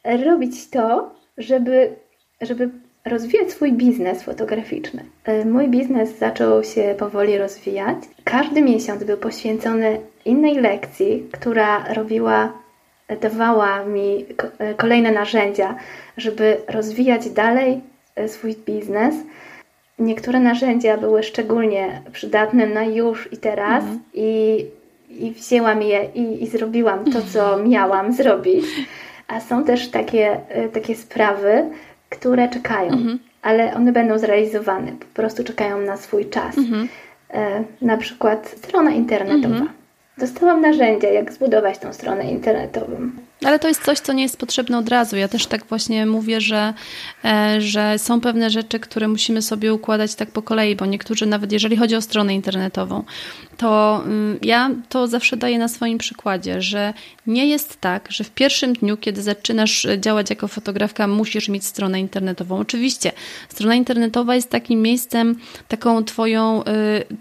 [0.27, 1.97] Robić to, żeby,
[2.41, 2.71] żeby
[3.05, 5.05] rozwijać swój biznes fotograficzny.
[5.45, 7.97] Mój biznes zaczął się powoli rozwijać.
[8.25, 12.53] Każdy miesiąc był poświęcony innej lekcji, która robiła,
[13.21, 14.27] dawała mi
[14.59, 15.77] e, kolejne narzędzia,
[16.17, 17.81] żeby rozwijać dalej
[18.27, 19.15] swój biznes
[19.99, 24.01] niektóre narzędzia były szczególnie przydatne na już i teraz mhm.
[24.15, 24.67] i,
[25.11, 27.69] i wzięłam je i, i zrobiłam to, co mhm.
[27.69, 28.65] miałam zrobić.
[29.29, 31.65] A są też takie, e, takie sprawy,
[32.09, 33.19] które czekają, mhm.
[33.43, 36.59] ale one będą zrealizowane, po prostu czekają na swój czas.
[36.59, 36.89] Mhm.
[37.31, 39.55] E, na przykład strona internetowa.
[39.55, 39.69] Mhm.
[40.19, 43.11] Dostałam narzędzia, jak zbudować tą stronę internetową.
[43.45, 45.17] Ale to jest coś, co nie jest potrzebne od razu.
[45.17, 46.75] Ja też tak właśnie mówię, że,
[47.25, 51.53] e, że są pewne rzeczy, które musimy sobie układać tak po kolei, bo niektórzy, nawet
[51.53, 53.05] jeżeli chodzi o stronę internetową,
[53.57, 56.95] to mm, ja to zawsze daję na swoim przykładzie, że
[57.27, 62.01] nie jest tak, że w pierwszym dniu, kiedy zaczynasz działać jako fotografka, musisz mieć stronę
[62.01, 62.59] internetową.
[62.59, 63.13] Oczywiście,
[63.49, 66.65] strona internetowa jest takim miejscem, taką Twoją y,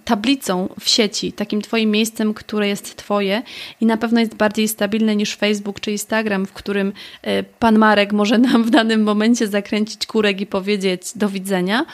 [0.06, 3.42] tablicą w sieci, takim Twoim miejscem, które jest Twoje
[3.82, 6.07] i na pewno jest bardziej stabilne niż Facebook czy Instagram,
[6.48, 6.94] w którym
[7.28, 11.86] y, pan Marek może nam w danym momencie zakręcić kurek i powiedzieć do widzenia.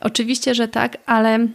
[0.00, 1.46] Oczywiście, że tak, ale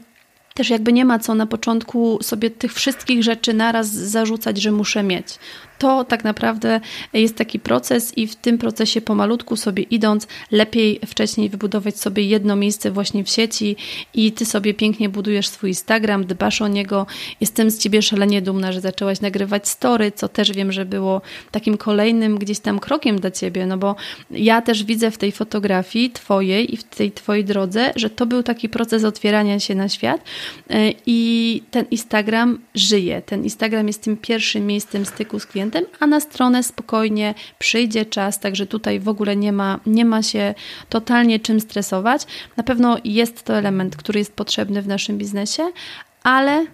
[0.54, 5.04] też jakby nie ma co na początku sobie tych wszystkich rzeczy naraz zarzucać, że muszę
[5.04, 5.28] mieć
[5.78, 6.82] to tak naprawdę
[7.14, 12.56] jest taki proces i w tym procesie pomalutku sobie idąc, lepiej wcześniej wybudować sobie jedno
[12.56, 13.76] miejsce właśnie w sieci
[14.14, 17.06] i ty sobie pięknie budujesz swój Instagram, dbasz o niego.
[17.42, 21.78] Jestem z ciebie szalenie dumna, że zaczęłaś nagrywać story, co też wiem, że było takim
[21.78, 23.96] kolejnym gdzieś tam krokiem dla ciebie, no bo
[24.32, 28.44] ja też widzę w tej fotografii twojej i w tej twojej drodze, że to był
[28.44, 30.22] taki proces otwierania się na świat
[30.70, 33.22] e, i ten Instagram żyje.
[33.22, 35.65] Ten Instagram jest tym pierwszym miejscem styku z klientem
[36.00, 40.54] a na stronę spokojnie przyjdzie czas, także tutaj w ogóle nie ma, nie ma się
[40.90, 42.22] totalnie czym stresować.
[42.58, 45.64] Na pewno jest to element, który jest potrzebny w naszym biznesie,
[46.24, 46.66] ale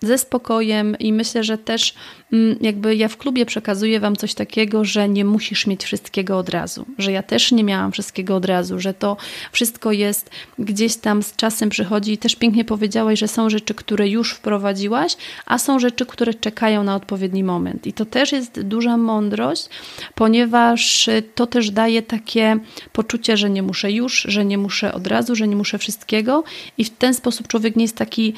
[0.00, 1.94] ze spokojem i myślę, że też
[2.32, 6.48] mm, jakby ja w klubie przekazuję Wam coś takiego, że nie musisz mieć wszystkiego od
[6.48, 9.16] razu, że ja też nie miałam wszystkiego od razu, że to
[9.52, 12.12] wszystko jest gdzieś tam z czasem przychodzi.
[12.12, 16.84] I też pięknie powiedziałaś, że są rzeczy, które już wprowadziłaś, a są rzeczy, które czekają
[16.84, 17.86] na odpowiedni moment.
[17.86, 19.68] I to też jest duża mądrość,
[20.14, 22.58] ponieważ to też daje takie
[22.92, 26.44] poczucie, że nie muszę już, że nie muszę od razu, że nie muszę wszystkiego.
[26.78, 28.34] I w ten sposób człowiek nie jest taki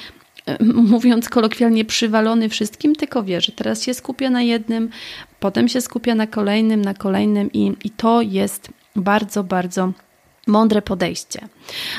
[0.91, 4.91] mówiąc kolokwialnie, przywalony wszystkim, tylko wie, że teraz się skupia na jednym,
[5.41, 9.93] potem się skupia na kolejnym, na kolejnym i, i to jest bardzo, bardzo
[10.47, 11.41] mądre podejście.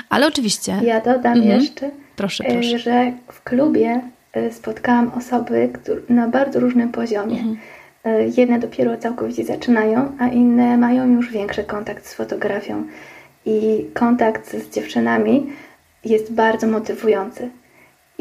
[0.09, 0.79] Ale oczywiście.
[0.83, 1.61] Ja dodam mhm.
[1.61, 2.79] jeszcze, proszę, proszę.
[2.79, 4.01] że w klubie
[4.33, 7.37] e, spotkałam osoby które na bardzo różnym poziomie.
[7.37, 7.57] Mhm.
[8.03, 12.83] E, jedne dopiero całkowicie zaczynają, a inne mają już większy kontakt z fotografią.
[13.45, 15.49] I kontakt z dziewczynami
[16.05, 17.49] jest bardzo motywujący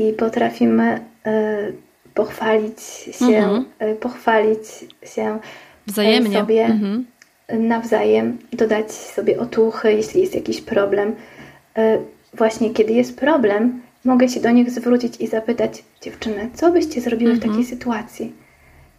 [0.01, 1.59] i potrafimy e,
[2.14, 2.80] pochwalić
[3.18, 3.64] się, mhm.
[3.78, 4.66] E, pochwalić
[5.14, 5.38] się e,
[5.86, 6.38] Wzajemnie.
[6.38, 7.07] sobie mhm.
[7.51, 11.14] nawzajem, dodać sobie otuchy, jeśli jest jakiś problem.
[12.34, 17.32] Właśnie kiedy jest problem, mogę się do nich zwrócić i zapytać dziewczyny, co byście zrobiły
[17.32, 17.51] mhm.
[17.51, 18.32] w takiej sytuacji?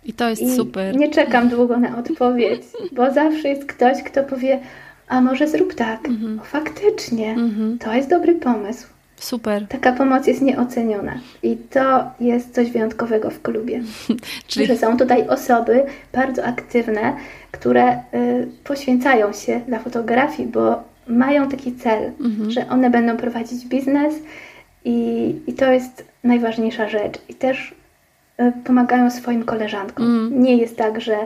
[0.06, 0.96] I to jest I super.
[0.96, 4.60] Nie czekam długo na odpowiedź, bo zawsze jest ktoś, kto powie,
[5.08, 6.08] a może zrób tak.
[6.08, 6.40] Mhm.
[6.40, 7.78] O, faktycznie, mhm.
[7.78, 8.88] to jest dobry pomysł.
[9.22, 9.68] Super.
[9.68, 13.82] Taka pomoc jest nieoceniona i to jest coś wyjątkowego w klubie.
[14.48, 14.66] Czyli...
[14.66, 17.14] Że są tutaj osoby bardzo aktywne,
[17.52, 22.52] które y, poświęcają się dla fotografii, bo mają taki cel, mhm.
[22.52, 24.16] że one będą prowadzić biznes
[24.86, 27.20] i, i to jest najważniejsza rzecz.
[27.30, 27.76] I też
[28.40, 30.06] y, pomagają swoim koleżankom.
[30.06, 30.44] Mhm.
[30.44, 31.18] Nie jest tak, że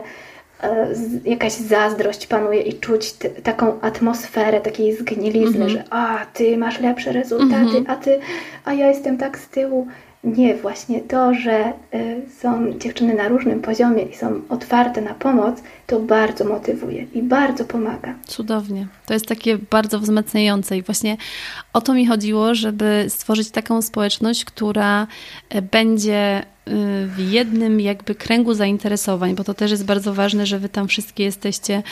[1.24, 5.68] jakaś zazdrość panuje i czuć t- taką atmosferę takiej zgnilizny, mm-hmm.
[5.68, 7.84] że a, ty masz lepsze rezultaty, mm-hmm.
[7.90, 8.20] a ty,
[8.64, 9.86] a ja jestem tak z tyłu.
[10.24, 15.62] Nie, właśnie to, że y, są dziewczyny na różnym poziomie i są otwarte na pomoc,
[15.86, 18.14] to bardzo motywuje i bardzo pomaga.
[18.26, 18.86] Cudownie.
[19.06, 21.16] To jest takie bardzo wzmacniające i właśnie
[21.72, 25.06] o to mi chodziło, żeby stworzyć taką społeczność, która
[25.48, 26.42] e, będzie
[27.06, 31.24] w jednym jakby kręgu zainteresowań, bo to też jest bardzo ważne, że wy tam wszystkie
[31.24, 31.82] jesteście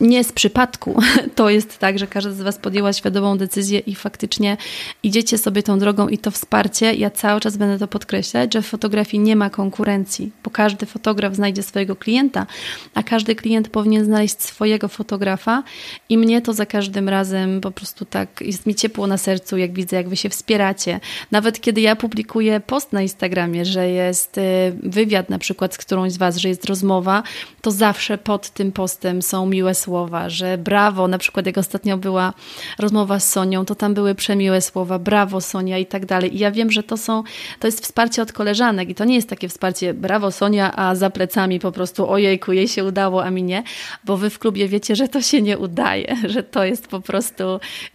[0.00, 1.00] nie z przypadku.
[1.34, 4.56] To jest tak, że każda z Was podjęła świadomą decyzję i faktycznie
[5.02, 6.94] idziecie sobie tą drogą i to wsparcie.
[6.94, 11.34] Ja cały czas będę to podkreślać, że w fotografii nie ma konkurencji, bo każdy fotograf
[11.34, 12.46] znajdzie swojego klienta,
[12.94, 15.62] a każdy klient powinien znaleźć swojego fotografa
[16.08, 19.72] i mnie to za każdym razem po prostu tak jest mi ciepło na sercu, jak
[19.72, 21.00] widzę, jak Wy się wspieracie.
[21.30, 24.42] Nawet kiedy ja publikuję post na Instagramie, że jest y,
[24.82, 27.22] wywiad na przykład z którąś z Was, że jest rozmowa,
[27.62, 29.85] to zawsze pod tym postem są miłe słowa,
[30.26, 32.32] że brawo, na przykład jak ostatnio była
[32.78, 36.36] rozmowa z Sonią, to tam były przemiłe słowa, brawo Sonia i tak dalej.
[36.36, 37.22] I ja wiem, że to są,
[37.60, 41.10] to jest wsparcie od koleżanek i to nie jest takie wsparcie brawo Sonia, a za
[41.10, 43.62] plecami po prostu ojejku, jej się udało, a mi nie,
[44.04, 47.44] bo wy w klubie wiecie, że to się nie udaje, że to jest po prostu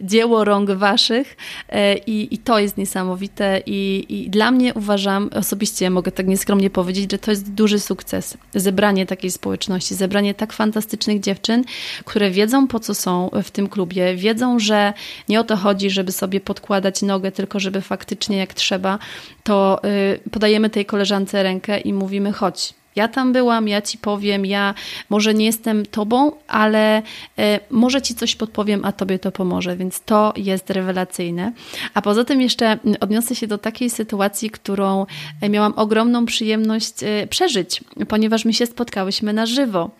[0.00, 1.36] dzieło rąk waszych
[1.68, 6.70] e, i, i to jest niesamowite i, i dla mnie uważam, osobiście mogę tak nieskromnie
[6.70, 11.64] powiedzieć, że to jest duży sukces, zebranie takiej społeczności, zebranie tak fantastycznych dziewczyn,
[12.04, 14.92] które wiedzą po co są w tym klubie, wiedzą, że
[15.28, 18.98] nie o to chodzi, żeby sobie podkładać nogę, tylko żeby faktycznie jak trzeba,
[19.42, 19.80] to
[20.24, 24.74] y, podajemy tej koleżance rękę i mówimy chodź, ja tam byłam, ja ci powiem, ja
[25.10, 27.02] może nie jestem tobą, ale
[27.38, 31.52] e, może ci coś podpowiem, a tobie to pomoże, więc to jest rewelacyjne.
[31.94, 35.06] A poza tym jeszcze odniosę się do takiej sytuacji, którą
[35.40, 39.90] e, miałam ogromną przyjemność e, przeżyć, ponieważ my się spotkałyśmy na żywo,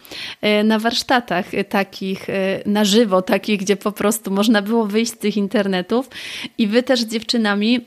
[0.65, 2.27] na warsztatach takich,
[2.67, 6.11] na żywo, takich, gdzie po prostu można było wyjść z tych internetów
[6.59, 7.81] i wy też z dziewczynami,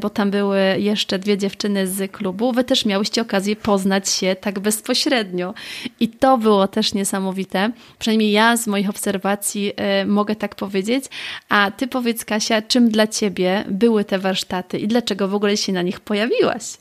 [0.00, 4.51] bo tam były jeszcze dwie dziewczyny z klubu, wy też miałyście okazję poznać się tak
[4.52, 5.54] tak bezpośrednio.
[6.00, 7.70] I to było też niesamowite.
[7.98, 9.72] Przynajmniej ja z moich obserwacji
[10.02, 11.04] y, mogę tak powiedzieć.
[11.48, 15.72] A ty powiedz, Kasia, czym dla ciebie były te warsztaty i dlaczego w ogóle się
[15.72, 16.76] na nich pojawiłaś?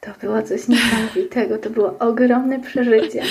[0.00, 1.58] To było coś niesamowitego.
[1.58, 3.22] To było ogromne przeżycie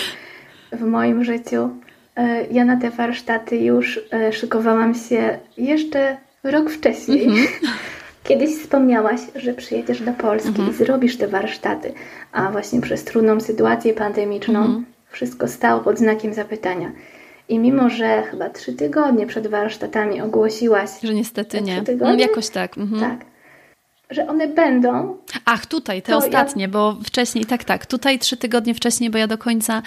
[0.72, 1.70] w moim życiu.
[2.16, 7.24] E, ja na te warsztaty już e, szykowałam się jeszcze rok wcześniej.
[7.24, 7.68] Mm -hmm.
[8.24, 10.70] Kiedyś wspomniałaś, że przyjedziesz do Polski mhm.
[10.70, 11.94] i zrobisz te warsztaty,
[12.32, 14.86] a właśnie przez trudną sytuację pandemiczną mhm.
[15.10, 16.92] wszystko stało pod znakiem zapytania.
[17.50, 20.90] I mimo, że chyba trzy tygodnie przed warsztatami ogłosiłaś.
[21.04, 21.82] Że niestety nie.
[21.82, 22.78] Tygodnie, jakoś tak.
[22.78, 23.02] Mhm.
[23.02, 23.33] Tak
[24.14, 25.18] że one będą.
[25.46, 26.68] Ach, tutaj, te ostatnie, ja...
[26.68, 29.82] bo wcześniej, tak, tak, tutaj trzy tygodnie wcześniej, bo ja do końca,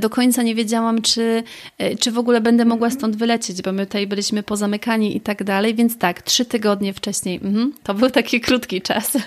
[0.00, 1.42] do końca nie wiedziałam, czy,
[1.78, 5.44] e, czy w ogóle będę mogła stąd wylecieć, bo my tutaj byliśmy pozamykani i tak
[5.44, 7.40] dalej, więc tak, trzy tygodnie wcześniej.
[7.44, 7.72] Mhm.
[7.82, 9.18] To był taki krótki czas.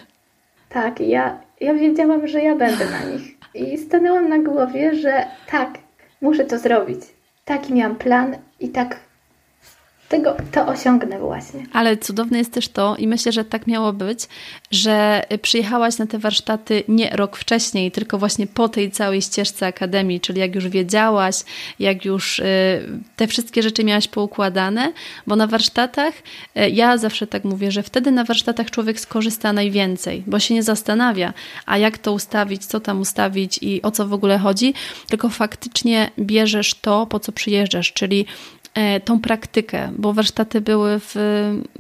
[0.69, 3.37] Tak, ja, ja wiedziałam, że ja będę na nich.
[3.53, 5.77] I stanęłam na głowie, że tak,
[6.21, 6.99] muszę to zrobić.
[7.45, 8.99] Taki miałam plan i tak
[10.09, 11.65] tego, to osiągnę właśnie.
[11.73, 14.19] Ale cudowne jest też to, i myślę, że tak miało być,
[14.71, 20.19] że przyjechałaś na te warsztaty nie rok wcześniej, tylko właśnie po tej całej ścieżce akademii,
[20.19, 21.35] czyli jak już wiedziałaś,
[21.79, 22.43] jak już y,
[23.15, 24.93] te wszystkie rzeczy miałaś poukładane,
[25.27, 26.13] bo na warsztatach,
[26.57, 30.63] y, ja zawsze tak mówię, że wtedy na warsztatach człowiek skorzysta najwięcej, bo się nie
[30.63, 31.33] zastanawia,
[31.65, 34.73] a jak to ustawić, co tam ustawić i o co w ogóle chodzi,
[35.09, 38.25] tylko faktycznie bierzesz to, po co przyjeżdżasz, czyli
[39.05, 41.15] tą praktykę, bo warsztaty były w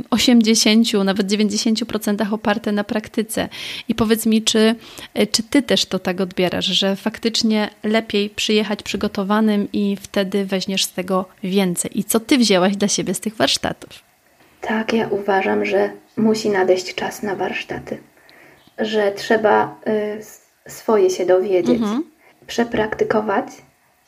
[0.09, 3.49] 80, nawet 90% oparte na praktyce.
[3.87, 4.75] I powiedz mi, czy,
[5.13, 10.85] e, czy ty też to tak odbierasz, że faktycznie lepiej przyjechać przygotowanym i wtedy weźmiesz
[10.85, 11.99] z tego więcej?
[11.99, 13.89] I co ty wzięłaś dla siebie z tych warsztatów?
[14.61, 17.97] Tak, ja uważam, że musi nadejść czas na warsztaty,
[18.77, 19.75] że trzeba
[20.67, 22.03] y, swoje się dowiedzieć, mhm.
[22.47, 23.47] przepraktykować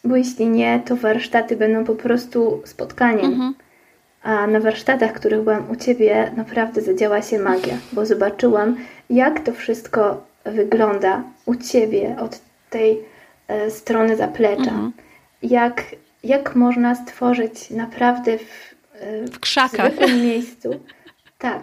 [0.04, 3.26] bo jeśli nie, to warsztaty będą po prostu spotkaniem.
[3.26, 3.54] Mhm.
[4.24, 8.78] A na warsztatach, których byłam u Ciebie, naprawdę zadziała się magia, bo zobaczyłam,
[9.10, 12.40] jak to wszystko wygląda u Ciebie od
[12.70, 13.00] tej
[13.48, 14.62] e, strony zaplecza.
[14.62, 14.92] Mhm.
[15.44, 15.84] Jak,
[16.24, 19.94] jak można stworzyć naprawdę w, e, w krzakach.
[19.94, 20.80] W miejscu.
[21.38, 21.62] Tak,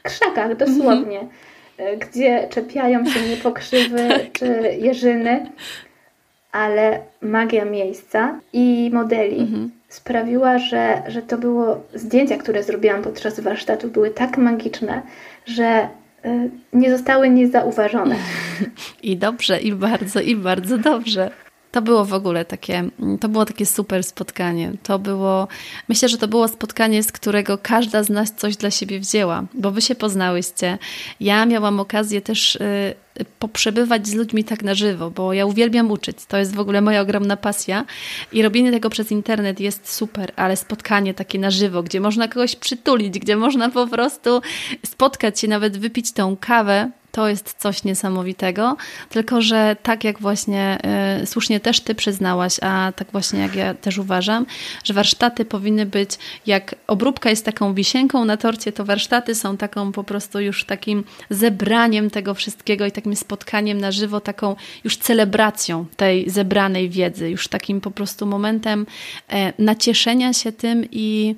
[0.00, 1.28] w krzakach dosłownie, mhm.
[1.76, 4.32] E, gdzie czepiają się niepokrzywy tak.
[4.32, 5.50] czy jeżyny
[6.54, 9.70] ale magia miejsca i modeli mhm.
[9.88, 15.02] sprawiła, że, że to było zdjęcia, które zrobiłam podczas warsztatu, były tak magiczne,
[15.46, 15.88] że
[16.24, 18.16] y, nie zostały niezauważone.
[19.02, 21.30] I dobrze, i bardzo, i bardzo dobrze.
[21.74, 22.84] To było w ogóle takie,
[23.20, 24.72] to było takie super spotkanie.
[24.82, 25.48] To było,
[25.88, 29.70] myślę, że to było spotkanie, z którego każda z nas coś dla siebie wzięła, bo
[29.70, 30.78] wy się poznałyście.
[31.20, 32.94] Ja miałam okazję też y,
[33.38, 36.16] poprzebywać z ludźmi tak na żywo, bo ja uwielbiam uczyć.
[36.28, 37.84] To jest w ogóle moja ogromna pasja
[38.32, 42.56] i robienie tego przez internet jest super, ale spotkanie takie na żywo, gdzie można kogoś
[42.56, 44.40] przytulić, gdzie można po prostu
[44.86, 48.76] spotkać się, nawet wypić tą kawę, to jest coś niesamowitego,
[49.08, 50.78] tylko że tak jak właśnie
[51.22, 54.46] y, słusznie też Ty przyznałaś, a tak właśnie jak ja też uważam,
[54.84, 56.10] że warsztaty powinny być,
[56.46, 61.04] jak obróbka jest taką wisienką na torcie, to warsztaty są taką po prostu już takim
[61.30, 67.48] zebraniem tego wszystkiego i takim spotkaniem na żywo, taką już celebracją tej zebranej wiedzy, już
[67.48, 68.86] takim po prostu momentem
[69.28, 71.34] e, nacieszenia się tym i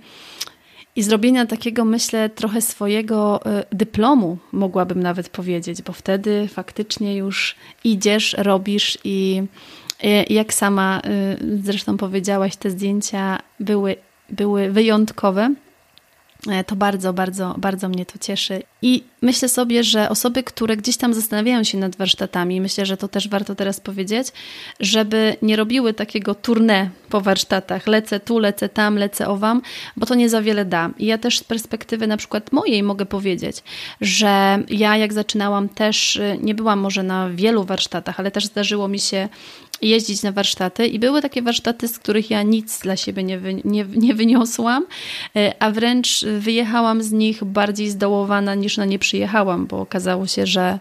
[0.97, 7.57] i zrobienia takiego, myślę, trochę swojego e, dyplomu, mogłabym nawet powiedzieć, bo wtedy faktycznie już
[7.85, 9.43] idziesz, robisz i
[10.31, 13.97] jak sama e, zresztą powiedziałaś, te zdjęcia były,
[14.31, 15.55] były wyjątkowe.
[16.49, 18.63] E, to bardzo, bardzo, bardzo mnie to cieszy.
[18.83, 23.09] I myślę sobie, że osoby, które gdzieś tam zastanawiają się nad warsztatami, myślę, że to
[23.09, 24.29] też warto teraz powiedzieć,
[24.81, 27.87] żeby nie robiły takiego tournée po warsztatach.
[27.87, 29.63] Lecę tu, lecę tam, lecę owam,
[29.97, 30.91] bo to nie za wiele da.
[30.99, 33.63] I ja też z perspektywy na przykład mojej mogę powiedzieć,
[34.01, 38.89] że ja jak zaczynałam też, y, nie byłam może na wielu warsztatach, ale też zdarzyło
[38.89, 39.29] mi się
[39.83, 43.55] jeździć na warsztaty i były takie warsztaty, z których ja nic dla siebie nie, wy,
[43.55, 44.87] nie, nie wyniosłam,
[45.37, 50.47] y, a wręcz wyjechałam z nich bardziej zdołowana niż na nie przyjechałam, bo okazało się,
[50.47, 50.79] że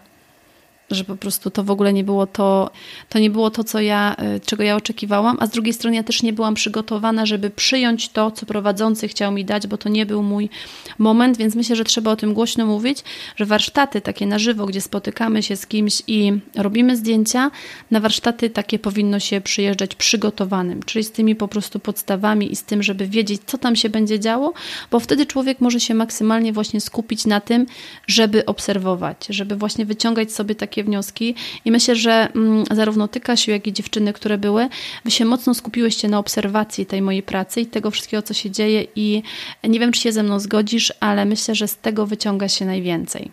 [0.90, 2.70] że po prostu to w ogóle nie było to,
[3.08, 6.02] to nie było to, co ja, y, czego ja oczekiwałam, a z drugiej strony ja
[6.02, 10.06] też nie byłam przygotowana, żeby przyjąć to, co prowadzący chciał mi dać, bo to nie
[10.06, 10.50] był mój
[10.98, 13.04] moment, więc myślę, że trzeba o tym głośno mówić,
[13.36, 17.50] że warsztaty takie na żywo, gdzie spotykamy się z kimś i robimy zdjęcia,
[17.90, 22.62] na warsztaty takie powinno się przyjeżdżać przygotowanym, czyli z tymi po prostu podstawami i z
[22.62, 24.52] tym, żeby wiedzieć, co tam się będzie działo,
[24.90, 27.66] bo wtedy człowiek może się maksymalnie właśnie skupić na tym,
[28.06, 33.20] żeby obserwować, żeby właśnie wyciągać sobie takie takie wnioski i myślę, że mm, zarówno ty,
[33.20, 34.68] Kasiu, jak i dziewczyny, które były,
[35.04, 38.86] wy się mocno skupiłyście na obserwacji tej mojej pracy i tego wszystkiego, co się dzieje
[38.96, 39.22] i
[39.64, 43.30] nie wiem, czy się ze mną zgodzisz, ale myślę, że z tego wyciąga się najwięcej.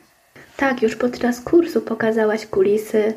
[0.57, 3.13] Tak, już podczas kursu pokazałaś kulisy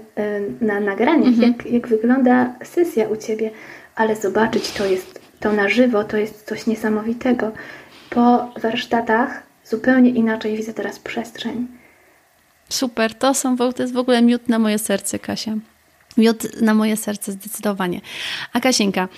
[0.60, 1.52] na nagraniach, mhm.
[1.52, 3.50] jak, jak wygląda sesja u Ciebie,
[3.94, 7.52] ale zobaczyć to jest to na żywo, to jest coś niesamowitego.
[8.10, 11.66] Po warsztatach zupełnie inaczej widzę teraz przestrzeń.
[12.68, 15.54] Super, to są to jest w ogóle miód na moje serce, Kasia.
[16.16, 18.00] Miód na moje serce zdecydowanie.
[18.52, 19.08] A Kasieńka,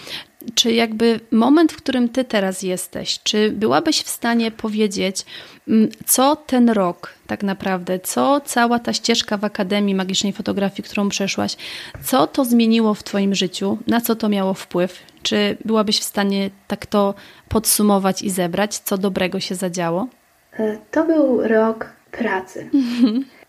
[0.54, 5.24] czy jakby moment, w którym ty teraz jesteś, czy byłabyś w stanie powiedzieć,
[5.68, 11.08] mm, co ten rok tak naprawdę, co cała ta ścieżka w Akademii Magicznej Fotografii, którą
[11.08, 11.56] przeszłaś,
[12.04, 14.98] co to zmieniło w twoim życiu, na co to miało wpływ?
[15.22, 17.14] Czy byłabyś w stanie tak to
[17.48, 20.08] podsumować i zebrać, co dobrego się zadziało?
[20.52, 22.70] E, to był rok pracy.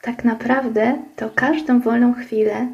[0.01, 2.67] Tak naprawdę to każdą wolną chwilę,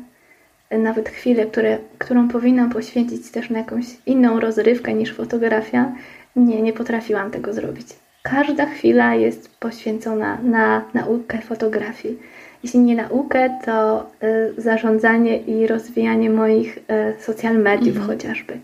[0.71, 5.91] nawet chwilę, które, którą powinnam poświęcić też na jakąś inną rozrywkę niż fotografia,
[6.35, 7.87] nie, nie potrafiłam tego zrobić.
[8.23, 12.19] Każda chwila jest poświęcona na naukę fotografii.
[12.63, 14.09] Jeśli nie naukę, to
[14.57, 18.07] y, zarządzanie i rozwijanie moich y, social mediów mhm.
[18.07, 18.57] chociażby.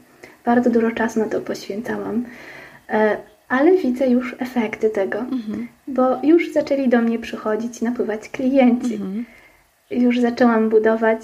[0.46, 2.26] Bardzo dużo czasu na to poświęcałam,
[2.90, 2.94] y,
[3.52, 5.68] ale widzę już efekty tego, mhm.
[5.88, 8.94] bo już zaczęli do mnie przychodzić, napływać klienci.
[8.94, 9.26] Mhm.
[9.92, 11.20] Już zaczęłam budować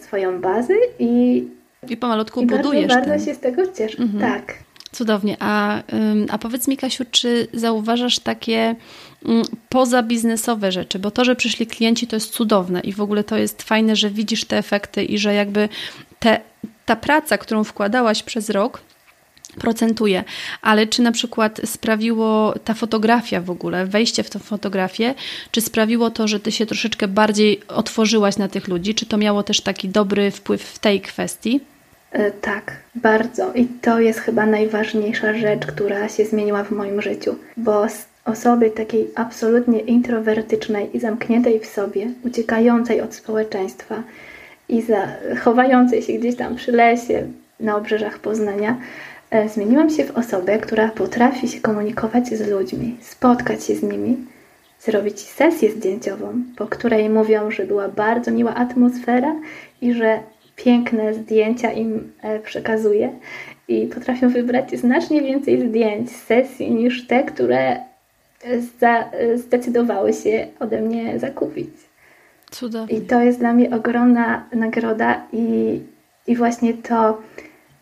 [0.00, 1.44] swoją bazę i,
[1.88, 2.88] I pomalutku I budujesz.
[2.88, 3.98] Bardzo, bardzo się z tego cieszę.
[3.98, 4.32] Mhm.
[4.32, 4.54] Tak.
[4.92, 5.36] Cudownie.
[5.40, 5.82] A,
[6.30, 8.74] a powiedz mi, Kasiu, czy zauważasz takie
[9.24, 10.98] mm, pozabiznesowe rzeczy?
[10.98, 14.10] Bo to, że przyszli klienci, to jest cudowne i w ogóle to jest fajne, że
[14.10, 15.68] widzisz te efekty i że jakby
[16.18, 16.40] te,
[16.86, 18.80] ta praca, którą wkładałaś przez rok,
[19.58, 20.24] procentuje,
[20.62, 25.14] ale czy na przykład sprawiło ta fotografia w ogóle, wejście w tę fotografię,
[25.50, 29.42] czy sprawiło to, że ty się troszeczkę bardziej otworzyłaś na tych ludzi, czy to miało
[29.42, 31.60] też taki dobry wpływ w tej kwestii?
[32.12, 33.52] E, tak, bardzo.
[33.52, 38.70] I to jest chyba najważniejsza rzecz, która się zmieniła w moim życiu, bo z osoby
[38.70, 44.02] takiej absolutnie introwertycznej i zamkniętej w sobie, uciekającej od społeczeństwa
[44.68, 44.82] i
[45.40, 47.26] chowającej się gdzieś tam przy lesie
[47.60, 48.76] na obrzeżach Poznania,
[49.46, 54.16] zmieniłam się w osobę, która potrafi się komunikować z ludźmi, spotkać się z nimi,
[54.80, 59.36] zrobić sesję zdjęciową, po której mówią, że była bardzo miła atmosfera
[59.82, 60.20] i że
[60.56, 63.12] piękne zdjęcia im e, przekazuję
[63.68, 67.80] i potrafią wybrać znacznie więcej zdjęć z sesji niż te, które
[69.34, 71.70] zdecydowały się ode mnie zakupić.
[72.50, 72.98] Cudownie.
[72.98, 75.80] I to jest dla mnie ogromna nagroda i,
[76.26, 77.18] i właśnie to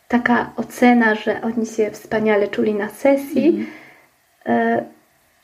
[0.09, 3.67] taka ocena, że oni się wspaniale czuli na sesji
[4.45, 4.85] mm.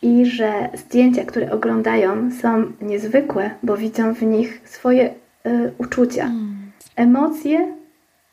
[0.02, 5.14] i że zdjęcia, które oglądają są niezwykłe, bo widzą w nich swoje
[5.46, 6.24] y, uczucia.
[6.24, 6.54] Mm
[6.96, 7.74] emocje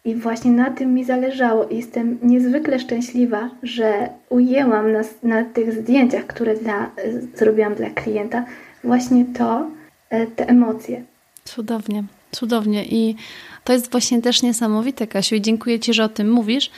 [0.05, 1.67] i właśnie na tym mi zależało.
[1.67, 6.91] I jestem niezwykle szczęśliwa, że ujęłam na, na tych zdjęciach, które dla,
[7.36, 8.45] zrobiłam dla klienta,
[8.84, 9.69] właśnie to,
[10.09, 11.03] e, te emocje.
[11.43, 12.86] Cudownie, cudownie.
[12.86, 13.15] I
[13.64, 16.72] to jest właśnie też niesamowite, Kasiu, i dziękuję Ci, że o tym mówisz,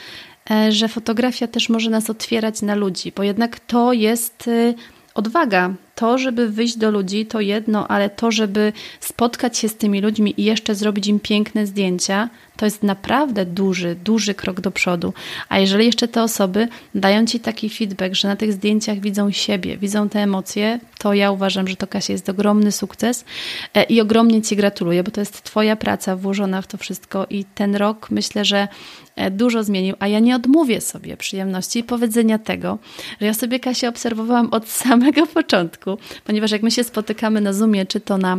[0.50, 4.74] e, że fotografia też może nas otwierać na ludzi, bo jednak to jest y,
[5.14, 5.74] odwaga.
[5.94, 10.34] To, żeby wyjść do ludzi, to jedno, ale to, żeby spotkać się z tymi ludźmi
[10.36, 15.14] i jeszcze zrobić im piękne zdjęcia, to jest naprawdę duży, duży krok do przodu.
[15.48, 19.76] A jeżeli jeszcze te osoby dają ci taki feedback, że na tych zdjęciach widzą siebie,
[19.76, 23.24] widzą te emocje, to ja uważam, że to Kasia jest ogromny sukces
[23.74, 27.44] e, i ogromnie Ci gratuluję, bo to jest Twoja praca włożona w to wszystko i
[27.44, 28.68] ten rok myślę, że
[29.16, 32.78] e, dużo zmienił, a ja nie odmówię sobie przyjemności i powiedzenia tego,
[33.20, 37.86] że ja sobie Kasię obserwowałam od samego początku, ponieważ jak my się spotykamy na Zoomie,
[37.86, 38.38] czy to na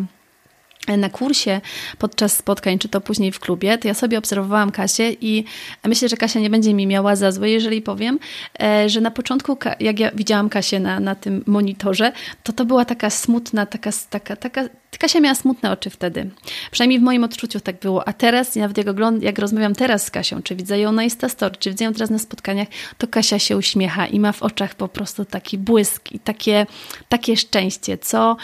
[0.88, 1.62] na kursie
[1.98, 5.44] podczas spotkań, czy to później w klubie, to ja sobie obserwowałam Kasię i
[5.84, 8.20] myślę, że Kasia nie będzie mi miała za złe, jeżeli powiem,
[8.62, 12.12] e, że na początku, jak ja widziałam Kasię na, na tym monitorze,
[12.44, 14.64] to to była taka smutna, taka, taka, taka,
[15.00, 16.30] Kasia miała smutne oczy wtedy.
[16.72, 18.08] Przynajmniej w moim odczuciu tak było.
[18.08, 21.56] A teraz, nawet jak, ogląd- jak rozmawiam teraz z Kasią, czy widzę ją na Instastory,
[21.60, 22.68] czy widzę ją teraz na spotkaniach,
[22.98, 26.66] to Kasia się uśmiecha i ma w oczach po prostu taki błysk i takie,
[27.10, 28.38] takie szczęście, co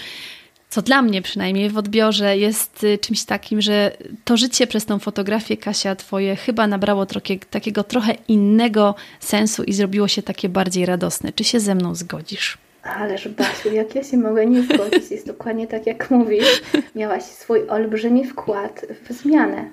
[0.72, 3.91] co dla mnie przynajmniej w odbiorze jest y, czymś takim, że
[4.24, 9.74] to życie przez tą fotografię, Kasia, twoje chyba nabrało trokie, takiego trochę innego sensu i
[9.74, 11.34] zrobiło się takie bardziej radosne.
[11.34, 12.57] Czy się ze mną zgodzisz?
[12.84, 15.11] Ależ Basiu, jak ja się mogę nie zgodzić?
[15.11, 16.61] Jest dokładnie tak, jak mówisz.
[16.95, 19.69] Miałaś swój olbrzymi wkład w zmianę.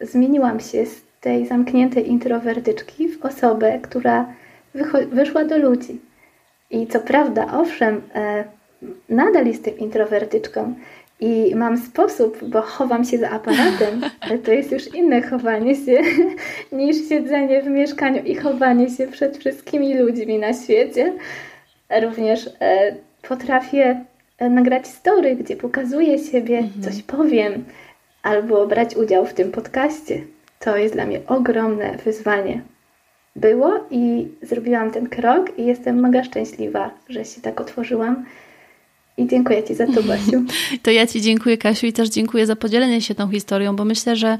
[0.00, 4.34] Zmieniłam się z tej zamkniętej introwertyczki w osobę, która
[5.12, 6.00] wyszła do ludzi.
[6.70, 8.44] I co prawda, owszem, e,
[9.08, 10.74] nadal jestem introwertyczką
[11.22, 16.00] i mam sposób, bo chowam się za aparatem, ale to jest już inne chowanie się
[16.78, 21.12] niż siedzenie w mieszkaniu i chowanie się przed wszystkimi ludźmi na świecie.
[22.02, 22.94] Również e,
[23.28, 24.04] potrafię
[24.38, 26.82] e, nagrać story, gdzie pokazuję siebie, mhm.
[26.82, 27.64] coś powiem,
[28.22, 30.20] albo brać udział w tym podcaście.
[30.58, 32.62] To jest dla mnie ogromne wyzwanie.
[33.36, 38.24] Było i zrobiłam ten krok i jestem mega szczęśliwa, że się tak otworzyłam
[39.16, 40.44] i dziękuję Ci za to, Basiu.
[40.82, 44.16] To ja Ci dziękuję, Kasiu, i też dziękuję za podzielenie się tą historią, bo myślę,
[44.16, 44.38] że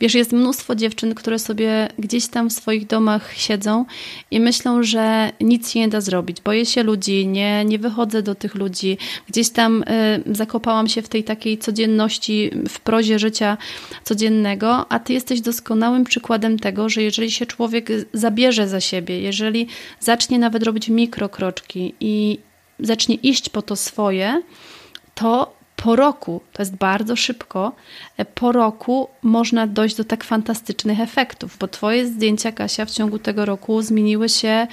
[0.00, 3.84] wiesz, jest mnóstwo dziewczyn, które sobie gdzieś tam w swoich domach siedzą
[4.30, 6.40] i myślą, że nic się nie da zrobić.
[6.40, 8.98] Boję się ludzi, nie, nie wychodzę do tych ludzi.
[9.28, 13.56] Gdzieś tam y, zakopałam się w tej takiej codzienności, w prozie życia
[14.04, 19.66] codziennego, a Ty jesteś doskonałym przykładem tego, że jeżeli się człowiek zabierze za siebie, jeżeli
[20.00, 22.38] zacznie nawet robić mikrokroczki i,
[22.82, 24.42] zacznie iść po to swoje,
[25.14, 27.72] to po roku, to jest bardzo szybko,
[28.16, 33.18] e, po roku można dojść do tak fantastycznych efektów, bo Twoje zdjęcia, Kasia, w ciągu
[33.18, 34.66] tego roku zmieniły się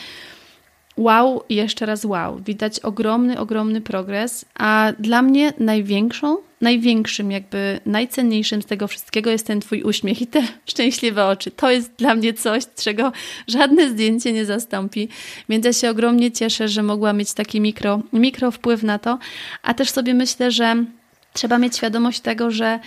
[0.97, 2.41] wow i jeszcze raz wow.
[2.45, 9.47] Widać ogromny, ogromny progres, a dla mnie największą, największym, jakby najcenniejszym z tego wszystkiego jest
[9.47, 11.51] ten Twój uśmiech i te szczęśliwe oczy.
[11.51, 13.11] To jest dla mnie coś, czego
[13.47, 15.09] żadne zdjęcie nie zastąpi,
[15.49, 19.19] więc ja się ogromnie cieszę, że mogła mieć taki mikro, mikro wpływ na to,
[19.63, 20.85] a też sobie myślę, że
[21.33, 22.79] trzeba mieć świadomość tego, że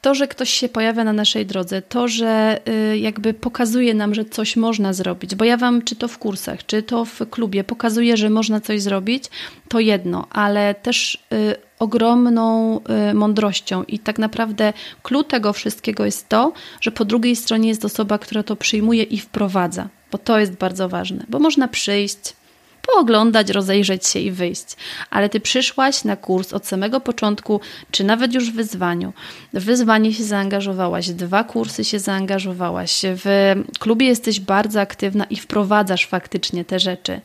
[0.00, 2.60] to, że ktoś się pojawia na naszej drodze, to, że
[2.92, 6.66] y, jakby pokazuje nam, że coś można zrobić, bo ja Wam, czy to w kursach,
[6.66, 9.24] czy to w klubie, pokazuję, że można coś zrobić,
[9.68, 12.80] to jedno, ale też y, ogromną
[13.10, 14.72] y, mądrością i tak naprawdę
[15.02, 19.18] klucz tego wszystkiego jest to, że po drugiej stronie jest osoba, która to przyjmuje i
[19.18, 22.37] wprowadza, bo to jest bardzo ważne, bo można przyjść,
[22.82, 24.64] pooglądać, rozejrzeć się i wyjść.
[25.10, 27.60] Ale ty przyszłaś na kurs od samego początku,
[27.90, 29.12] czy nawet już w wyzwaniu.
[29.52, 36.06] W wyzwanie się zaangażowałaś, dwa kursy się zaangażowałaś, w klubie jesteś bardzo aktywna i wprowadzasz
[36.06, 37.20] faktycznie te rzeczy.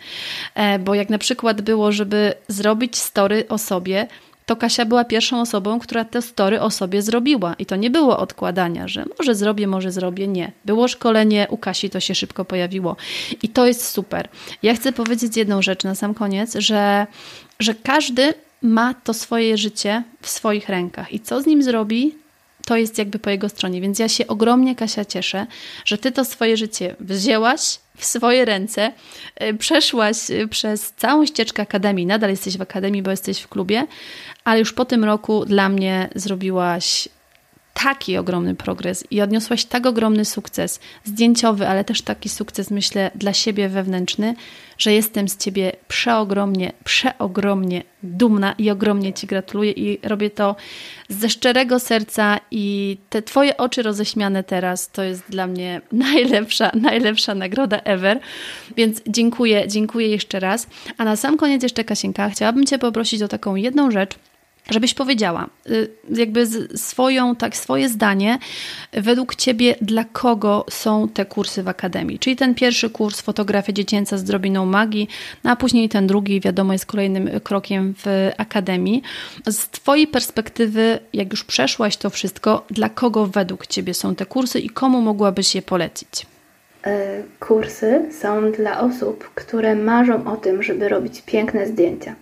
[0.56, 4.08] E, bo jak na przykład było, żeby zrobić story o sobie,
[4.46, 7.56] to Kasia była pierwszą osobą, która te story o sobie zrobiła.
[7.60, 10.28] I to nie było odkładania, że może zrobię, może zrobię.
[10.28, 10.52] Nie.
[10.66, 12.96] Było szkolenie u Kasi, to się szybko pojawiło.
[13.44, 14.30] I to jest super.
[14.64, 17.08] Ja chcę powiedzieć jedną rzecz na sam koniec, że,
[17.60, 21.14] że każdy ma to swoje życie w swoich rękach.
[21.14, 22.16] I co z nim zrobi,
[22.66, 23.82] to jest jakby po jego stronie.
[23.82, 25.48] Więc ja się ogromnie, Kasia, cieszę,
[25.86, 28.92] że ty to swoje życie wzięłaś w swoje ręce,
[29.36, 32.06] e, przeszłaś e, przez całą ścieżkę akademii.
[32.06, 33.88] Nadal jesteś w akademii, bo jesteś w klubie,
[34.44, 37.10] ale już po tym roku dla mnie zrobiłaś
[37.74, 43.34] taki ogromny progres i odniosłaś tak ogromny sukces zdjęciowy, ale też taki sukces, myślę, dla
[43.34, 44.36] siebie wewnętrzny,
[44.84, 50.56] że jestem z ciebie przeogromnie, przeogromnie dumna i ogromnie ci gratuluję i robię to
[51.10, 57.36] ze szczerego serca i te twoje oczy roześmiane teraz to jest dla mnie najlepsza, najlepsza
[57.36, 58.20] nagroda ever.
[58.78, 60.68] Więc dziękuję, dziękuję jeszcze raz.
[60.98, 64.16] A na sam koniec jeszcze Kasienka, chciałabym cię poprosić o taką jedną rzecz,
[64.70, 66.48] żebyś powiedziała y, jakby
[66.78, 68.40] swoją, tak, swoje zdanie
[68.92, 72.20] według Ciebie, dla kogo są te kursy w Akademii.
[72.20, 75.08] Czyli ten pierwszy kurs Fotografia Dziecięca z drobiną magii,
[75.44, 79.02] no a później ten drugi, wiadomo, jest kolejnym krokiem w Akademii.
[79.50, 84.60] Z Twojej perspektywy, jak już przeszłaś to wszystko, dla kogo według Ciebie są te kursy
[84.60, 86.26] i komu mogłabyś je polecić?
[86.86, 92.16] E, kursy są dla osób, które marzą o tym, żeby robić piękne zdjęcia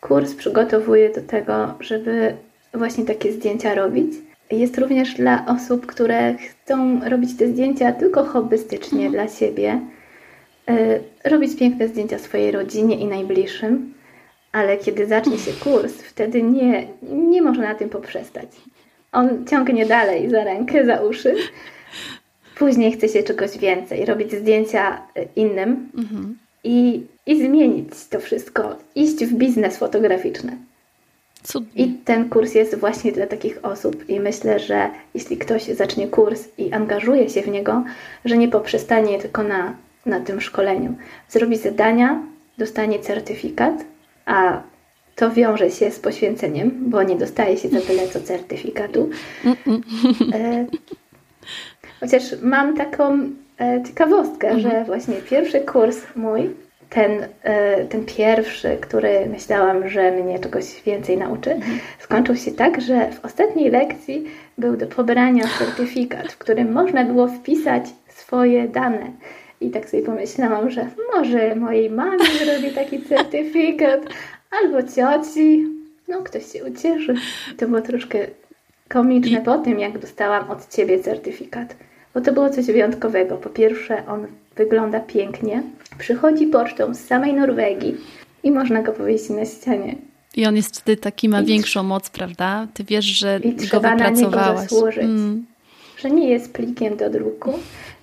[0.00, 2.34] kurs przygotowuje do tego, żeby
[2.74, 4.12] właśnie takie zdjęcia robić.
[4.50, 9.12] Jest również dla osób, które chcą robić te zdjęcia tylko hobbystycznie mhm.
[9.12, 9.80] dla siebie,
[10.70, 13.94] y, robić piękne zdjęcia swojej rodzinie i najbliższym,
[14.52, 18.48] ale kiedy zacznie się kurs, wtedy nie, nie można na tym poprzestać.
[19.12, 21.34] On ciągnie dalej za rękę, za uszy.
[22.58, 25.02] Później chce się czegoś więcej, robić zdjęcia
[25.36, 25.90] innym.
[25.98, 30.56] Mhm i, i zmienić to wszystko, iść w biznes fotograficzny.
[31.42, 31.84] Cudnie.
[31.84, 36.48] I ten kurs jest właśnie dla takich osób i myślę, że jeśli ktoś zacznie kurs
[36.58, 37.84] i angażuje się w niego,
[38.24, 39.74] że nie poprzestanie tylko na,
[40.06, 40.94] na tym szkoleniu.
[41.28, 42.22] Zrobi zadania,
[42.58, 43.84] dostanie certyfikat,
[44.26, 44.62] a
[45.14, 49.10] to wiąże się z poświęceniem, bo nie dostaje się za tyle co certyfikatu.
[50.34, 50.66] E,
[52.00, 54.60] chociaż mam taką E, ciekawostkę, mhm.
[54.60, 56.50] że właśnie pierwszy kurs mój,
[56.90, 61.78] ten, e, ten pierwszy, który myślałam, że mnie czegoś więcej nauczy, mhm.
[61.98, 64.24] skończył się tak, że w ostatniej lekcji
[64.58, 69.10] był do pobrania certyfikat, w którym można było wpisać swoje dane.
[69.60, 70.86] I tak sobie pomyślałam, że
[71.16, 74.00] może mojej mamie zrobi taki certyfikat,
[74.50, 75.66] albo cioci.
[76.08, 77.14] No, ktoś się ucieszy.
[77.56, 78.18] To było troszkę
[78.88, 81.74] komiczne po tym, jak dostałam od ciebie certyfikat
[82.14, 83.36] bo to było coś wyjątkowego.
[83.36, 84.26] Po pierwsze, on
[84.58, 85.62] wygląda pięknie,
[85.98, 87.96] przychodzi pocztą z samej Norwegii
[88.42, 89.96] i można go powiesić na ścianie.
[90.36, 92.66] I on jest wtedy taki, ma I większą moc, prawda?
[92.74, 94.70] Ty wiesz, że i go wypracowałaś.
[94.70, 95.04] Zasłużyć.
[95.04, 95.46] Mm.
[95.98, 97.52] Że nie jest plikiem do druku,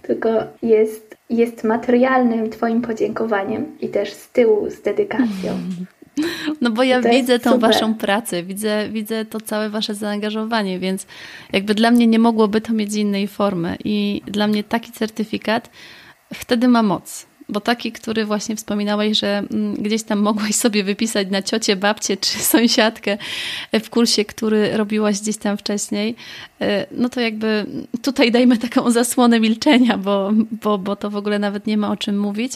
[0.01, 0.29] tylko
[0.61, 5.51] jest, jest materialnym Twoim podziękowaniem i też z tyłu z dedykacją.
[5.51, 5.85] Mm.
[6.61, 7.71] No bo ja widzę tą super.
[7.71, 11.07] waszą pracę, widzę, widzę to całe wasze zaangażowanie, więc
[11.53, 15.69] jakby dla mnie nie mogłoby to mieć innej formy i dla mnie taki certyfikat
[16.39, 17.25] wtedy ma moc.
[17.49, 22.17] Bo taki, który właśnie wspominałeś, że mm, gdzieś tam mogłaś sobie wypisać na ciocie, babcię
[22.17, 23.17] czy sąsiadkę
[23.73, 26.15] w kursie, który robiłaś gdzieś tam wcześniej,
[26.61, 27.65] e, no to jakby
[28.01, 30.31] tutaj dajmy taką zasłonę milczenia, bo,
[30.63, 32.53] bo, bo to w ogóle nawet nie ma o czym mówić.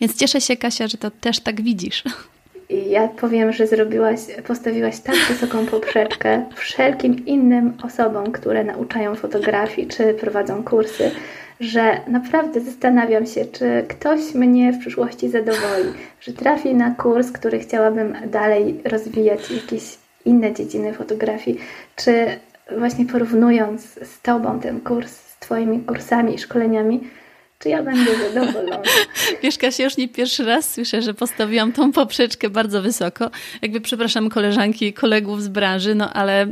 [0.00, 2.02] Więc cieszę się, Kasia, że to też tak widzisz.
[2.72, 9.88] I ja powiem, że zrobiłaś, postawiłaś tak wysoką poprzeczkę wszelkim innym osobom, które nauczają fotografii
[9.88, 11.10] czy prowadzą kursy,
[11.60, 17.58] że naprawdę zastanawiam się, czy ktoś mnie w przyszłości zadowoli, że trafi na kurs, który
[17.58, 21.58] chciałabym dalej rozwijać, jakieś inne dziedziny fotografii,
[21.96, 22.26] czy
[22.78, 27.00] właśnie porównując z Tobą ten kurs, z Twoimi kursami i szkoleniami,
[27.62, 28.82] czy ja będę zadowolona.
[29.42, 33.30] Wiesz, Kasia, już nie pierwszy raz słyszę, że postawiłam tą poprzeczkę bardzo wysoko.
[33.62, 36.46] Jakby przepraszam koleżanki i kolegów z branży, no ale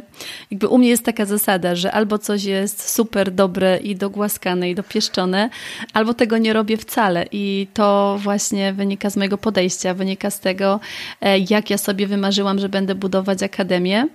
[0.50, 4.74] jakby u mnie jest taka zasada, że albo coś jest super dobre i dogłaskane i
[4.74, 5.50] dopieszczone,
[5.92, 7.26] albo tego nie robię wcale.
[7.32, 10.80] I to właśnie wynika z mojego podejścia, wynika z tego,
[11.20, 14.06] e, jak ja sobie wymarzyłam, że będę budować akademię.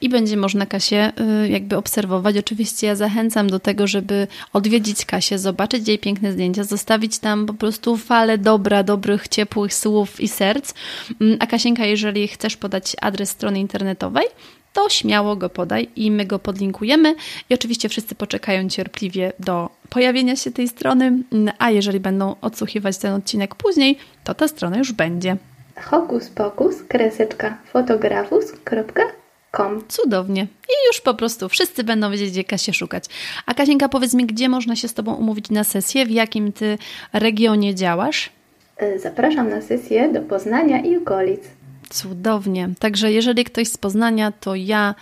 [0.01, 1.11] i będzie można Kasię
[1.43, 2.37] y, jakby obserwować.
[2.37, 7.53] Oczywiście ja zachęcam do tego, żeby odwiedzić Kasię, zobaczyć jej piękne zdjęcia, zostawić tam po
[7.53, 10.73] prostu falę dobra, dobrych, ciepłych słów i serc.
[11.21, 14.25] Mm, a Kasienka, jeżeli chcesz podać adres strony internetowej,
[14.73, 17.15] to śmiało go podaj i my go podlinkujemy.
[17.49, 21.13] I oczywiście wszyscy czekają cierpliwie do pojawienia się tej strony,
[21.59, 25.37] a jeżeli będą odsłuchiwać ten odcinek później, to ta strona już będzie.
[25.81, 30.41] Hokus pokus, kreseczka, fotografus.com Cudownie.
[30.43, 33.05] I już po prostu wszyscy będą wiedzieć, gdzie Kasię szukać.
[33.45, 36.05] A Kasienka, powiedz mi, gdzie można się z Tobą umówić na sesję?
[36.05, 36.77] W jakim Ty
[37.13, 38.29] regionie działasz?
[38.77, 41.41] E, zapraszam na sesję do Poznania i okolic.
[41.89, 42.69] Cudownie.
[42.79, 44.95] Także jeżeli ktoś z Poznania, to ja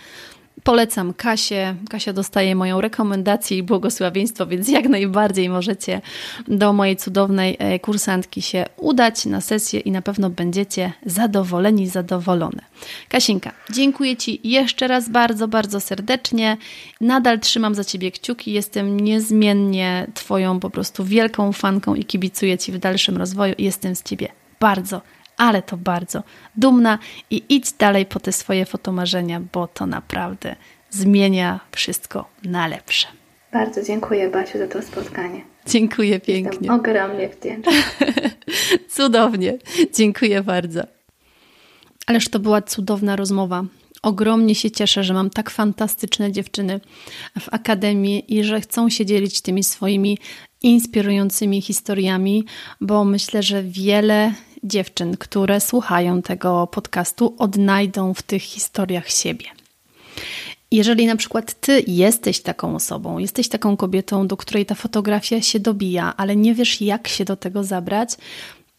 [0.62, 1.74] Polecam Kasię.
[1.90, 6.00] Kasia dostaje moją rekomendację i błogosławieństwo, więc jak najbardziej możecie
[6.48, 12.62] do mojej cudownej e, kursantki się udać na sesję i na pewno będziecie zadowoleni, zadowolone.
[13.08, 16.56] Kasinka, dziękuję Ci jeszcze raz bardzo, bardzo serdecznie.
[17.00, 18.52] Nadal trzymam za Ciebie kciuki.
[18.52, 23.54] Jestem niezmiennie Twoją po prostu wielką fanką i kibicuję Ci w dalszym rozwoju.
[23.58, 24.28] Jestem z Ciebie
[24.60, 25.02] bardzo,
[25.40, 26.22] ale to bardzo
[26.56, 26.98] dumna
[27.30, 30.56] i idź dalej po te swoje fotomarzenia, bo to naprawdę
[30.90, 33.06] zmienia wszystko na lepsze.
[33.52, 35.44] Bardzo dziękuję Basiu za to spotkanie.
[35.66, 36.50] Dziękuję pięknie.
[36.52, 37.72] Jestem ogromnie wdzięczna.
[38.96, 39.58] Cudownie.
[39.94, 40.82] Dziękuję bardzo.
[42.06, 43.64] Ależ to była cudowna rozmowa.
[44.02, 46.80] Ogromnie się cieszę, że mam tak fantastyczne dziewczyny
[47.40, 50.18] w akademii i że chcą się dzielić tymi swoimi
[50.62, 52.44] inspirującymi historiami,
[52.80, 54.32] bo myślę, że wiele
[54.64, 59.46] dziewczyn, które słuchają tego podcastu, odnajdą w tych historiach siebie.
[60.72, 65.60] Jeżeli na przykład ty jesteś taką osobą, jesteś taką kobietą, do której ta fotografia się
[65.60, 68.10] dobija, ale nie wiesz, jak się do tego zabrać,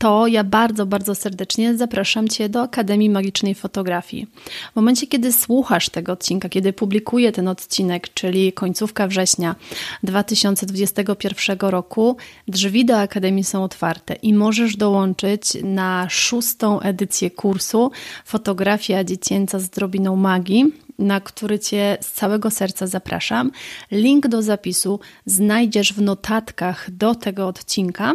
[0.01, 4.27] to ja bardzo, bardzo serdecznie zapraszam Cię do Akademii Magicznej Fotografii.
[4.73, 9.55] W momencie, kiedy słuchasz tego odcinka, kiedy publikuję ten odcinek, czyli końcówka września
[10.03, 17.91] 2021 roku, drzwi do Akademii są otwarte i możesz dołączyć na szóstą edycję kursu
[18.25, 23.51] Fotografia dziecięca z drobiną magii na który Cię z całego serca zapraszam.
[23.91, 28.13] Link do zapisu znajdziesz w notatkach do tego odcinka.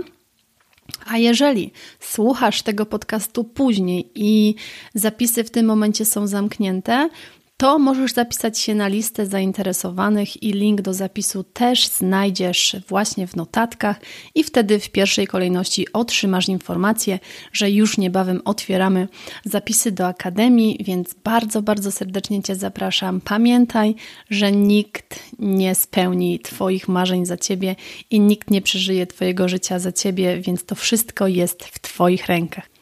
[1.07, 4.55] A jeżeli słuchasz tego podcastu później i
[4.95, 7.09] zapisy w tym momencie są zamknięte,
[7.57, 13.37] to możesz zapisać się na listę zainteresowanych i link do zapisu też znajdziesz właśnie w
[13.37, 14.01] notatkach
[14.35, 17.19] i wtedy w pierwszej kolejności otrzymasz informację,
[17.53, 19.09] że już niebawem otwieramy
[19.45, 23.21] zapisy do Akademii, więc bardzo, bardzo serdecznie Cię zapraszam.
[23.21, 23.95] Pamiętaj,
[24.31, 27.77] że nikt nie spełni Twoich marzeń za Ciebie
[28.11, 32.76] i nikt nie przeżyje Twojego życia za Ciebie, więc to wszystko jest w Twoich rękach.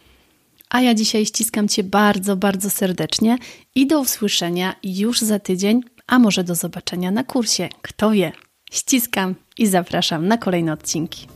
[0.74, 3.38] A ja dzisiaj ściskam Cię bardzo, bardzo serdecznie
[3.74, 7.68] i do usłyszenia już za tydzień, a może do zobaczenia na kursie.
[7.82, 8.32] Kto wie?
[8.72, 11.26] Ściskam i zapraszam na kolejne odcinki.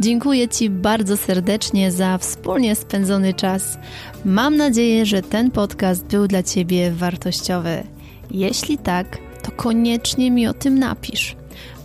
[0.00, 3.78] Dziękuję Ci bardzo serdecznie za wspólnie spędzony czas.
[4.24, 7.82] Mam nadzieję, że ten podcast był dla Ciebie wartościowy.
[8.30, 11.36] Jeśli tak, to koniecznie mi o tym napisz.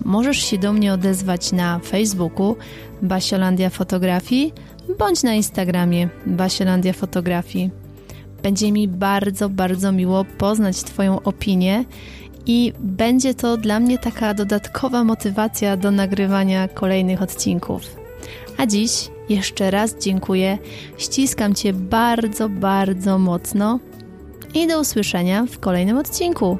[0.05, 2.55] Możesz się do mnie odezwać na Facebooku
[3.01, 4.53] Basiolandia Fotografii
[4.99, 7.69] bądź na Instagramie Basielandia Fotografii.
[8.43, 11.85] Będzie mi bardzo, bardzo miło poznać Twoją opinię
[12.45, 17.81] i będzie to dla mnie taka dodatkowa motywacja do nagrywania kolejnych odcinków.
[18.57, 20.57] A dziś jeszcze raz dziękuję,
[20.97, 23.79] ściskam Cię bardzo, bardzo mocno
[24.53, 26.57] i do usłyszenia w kolejnym odcinku.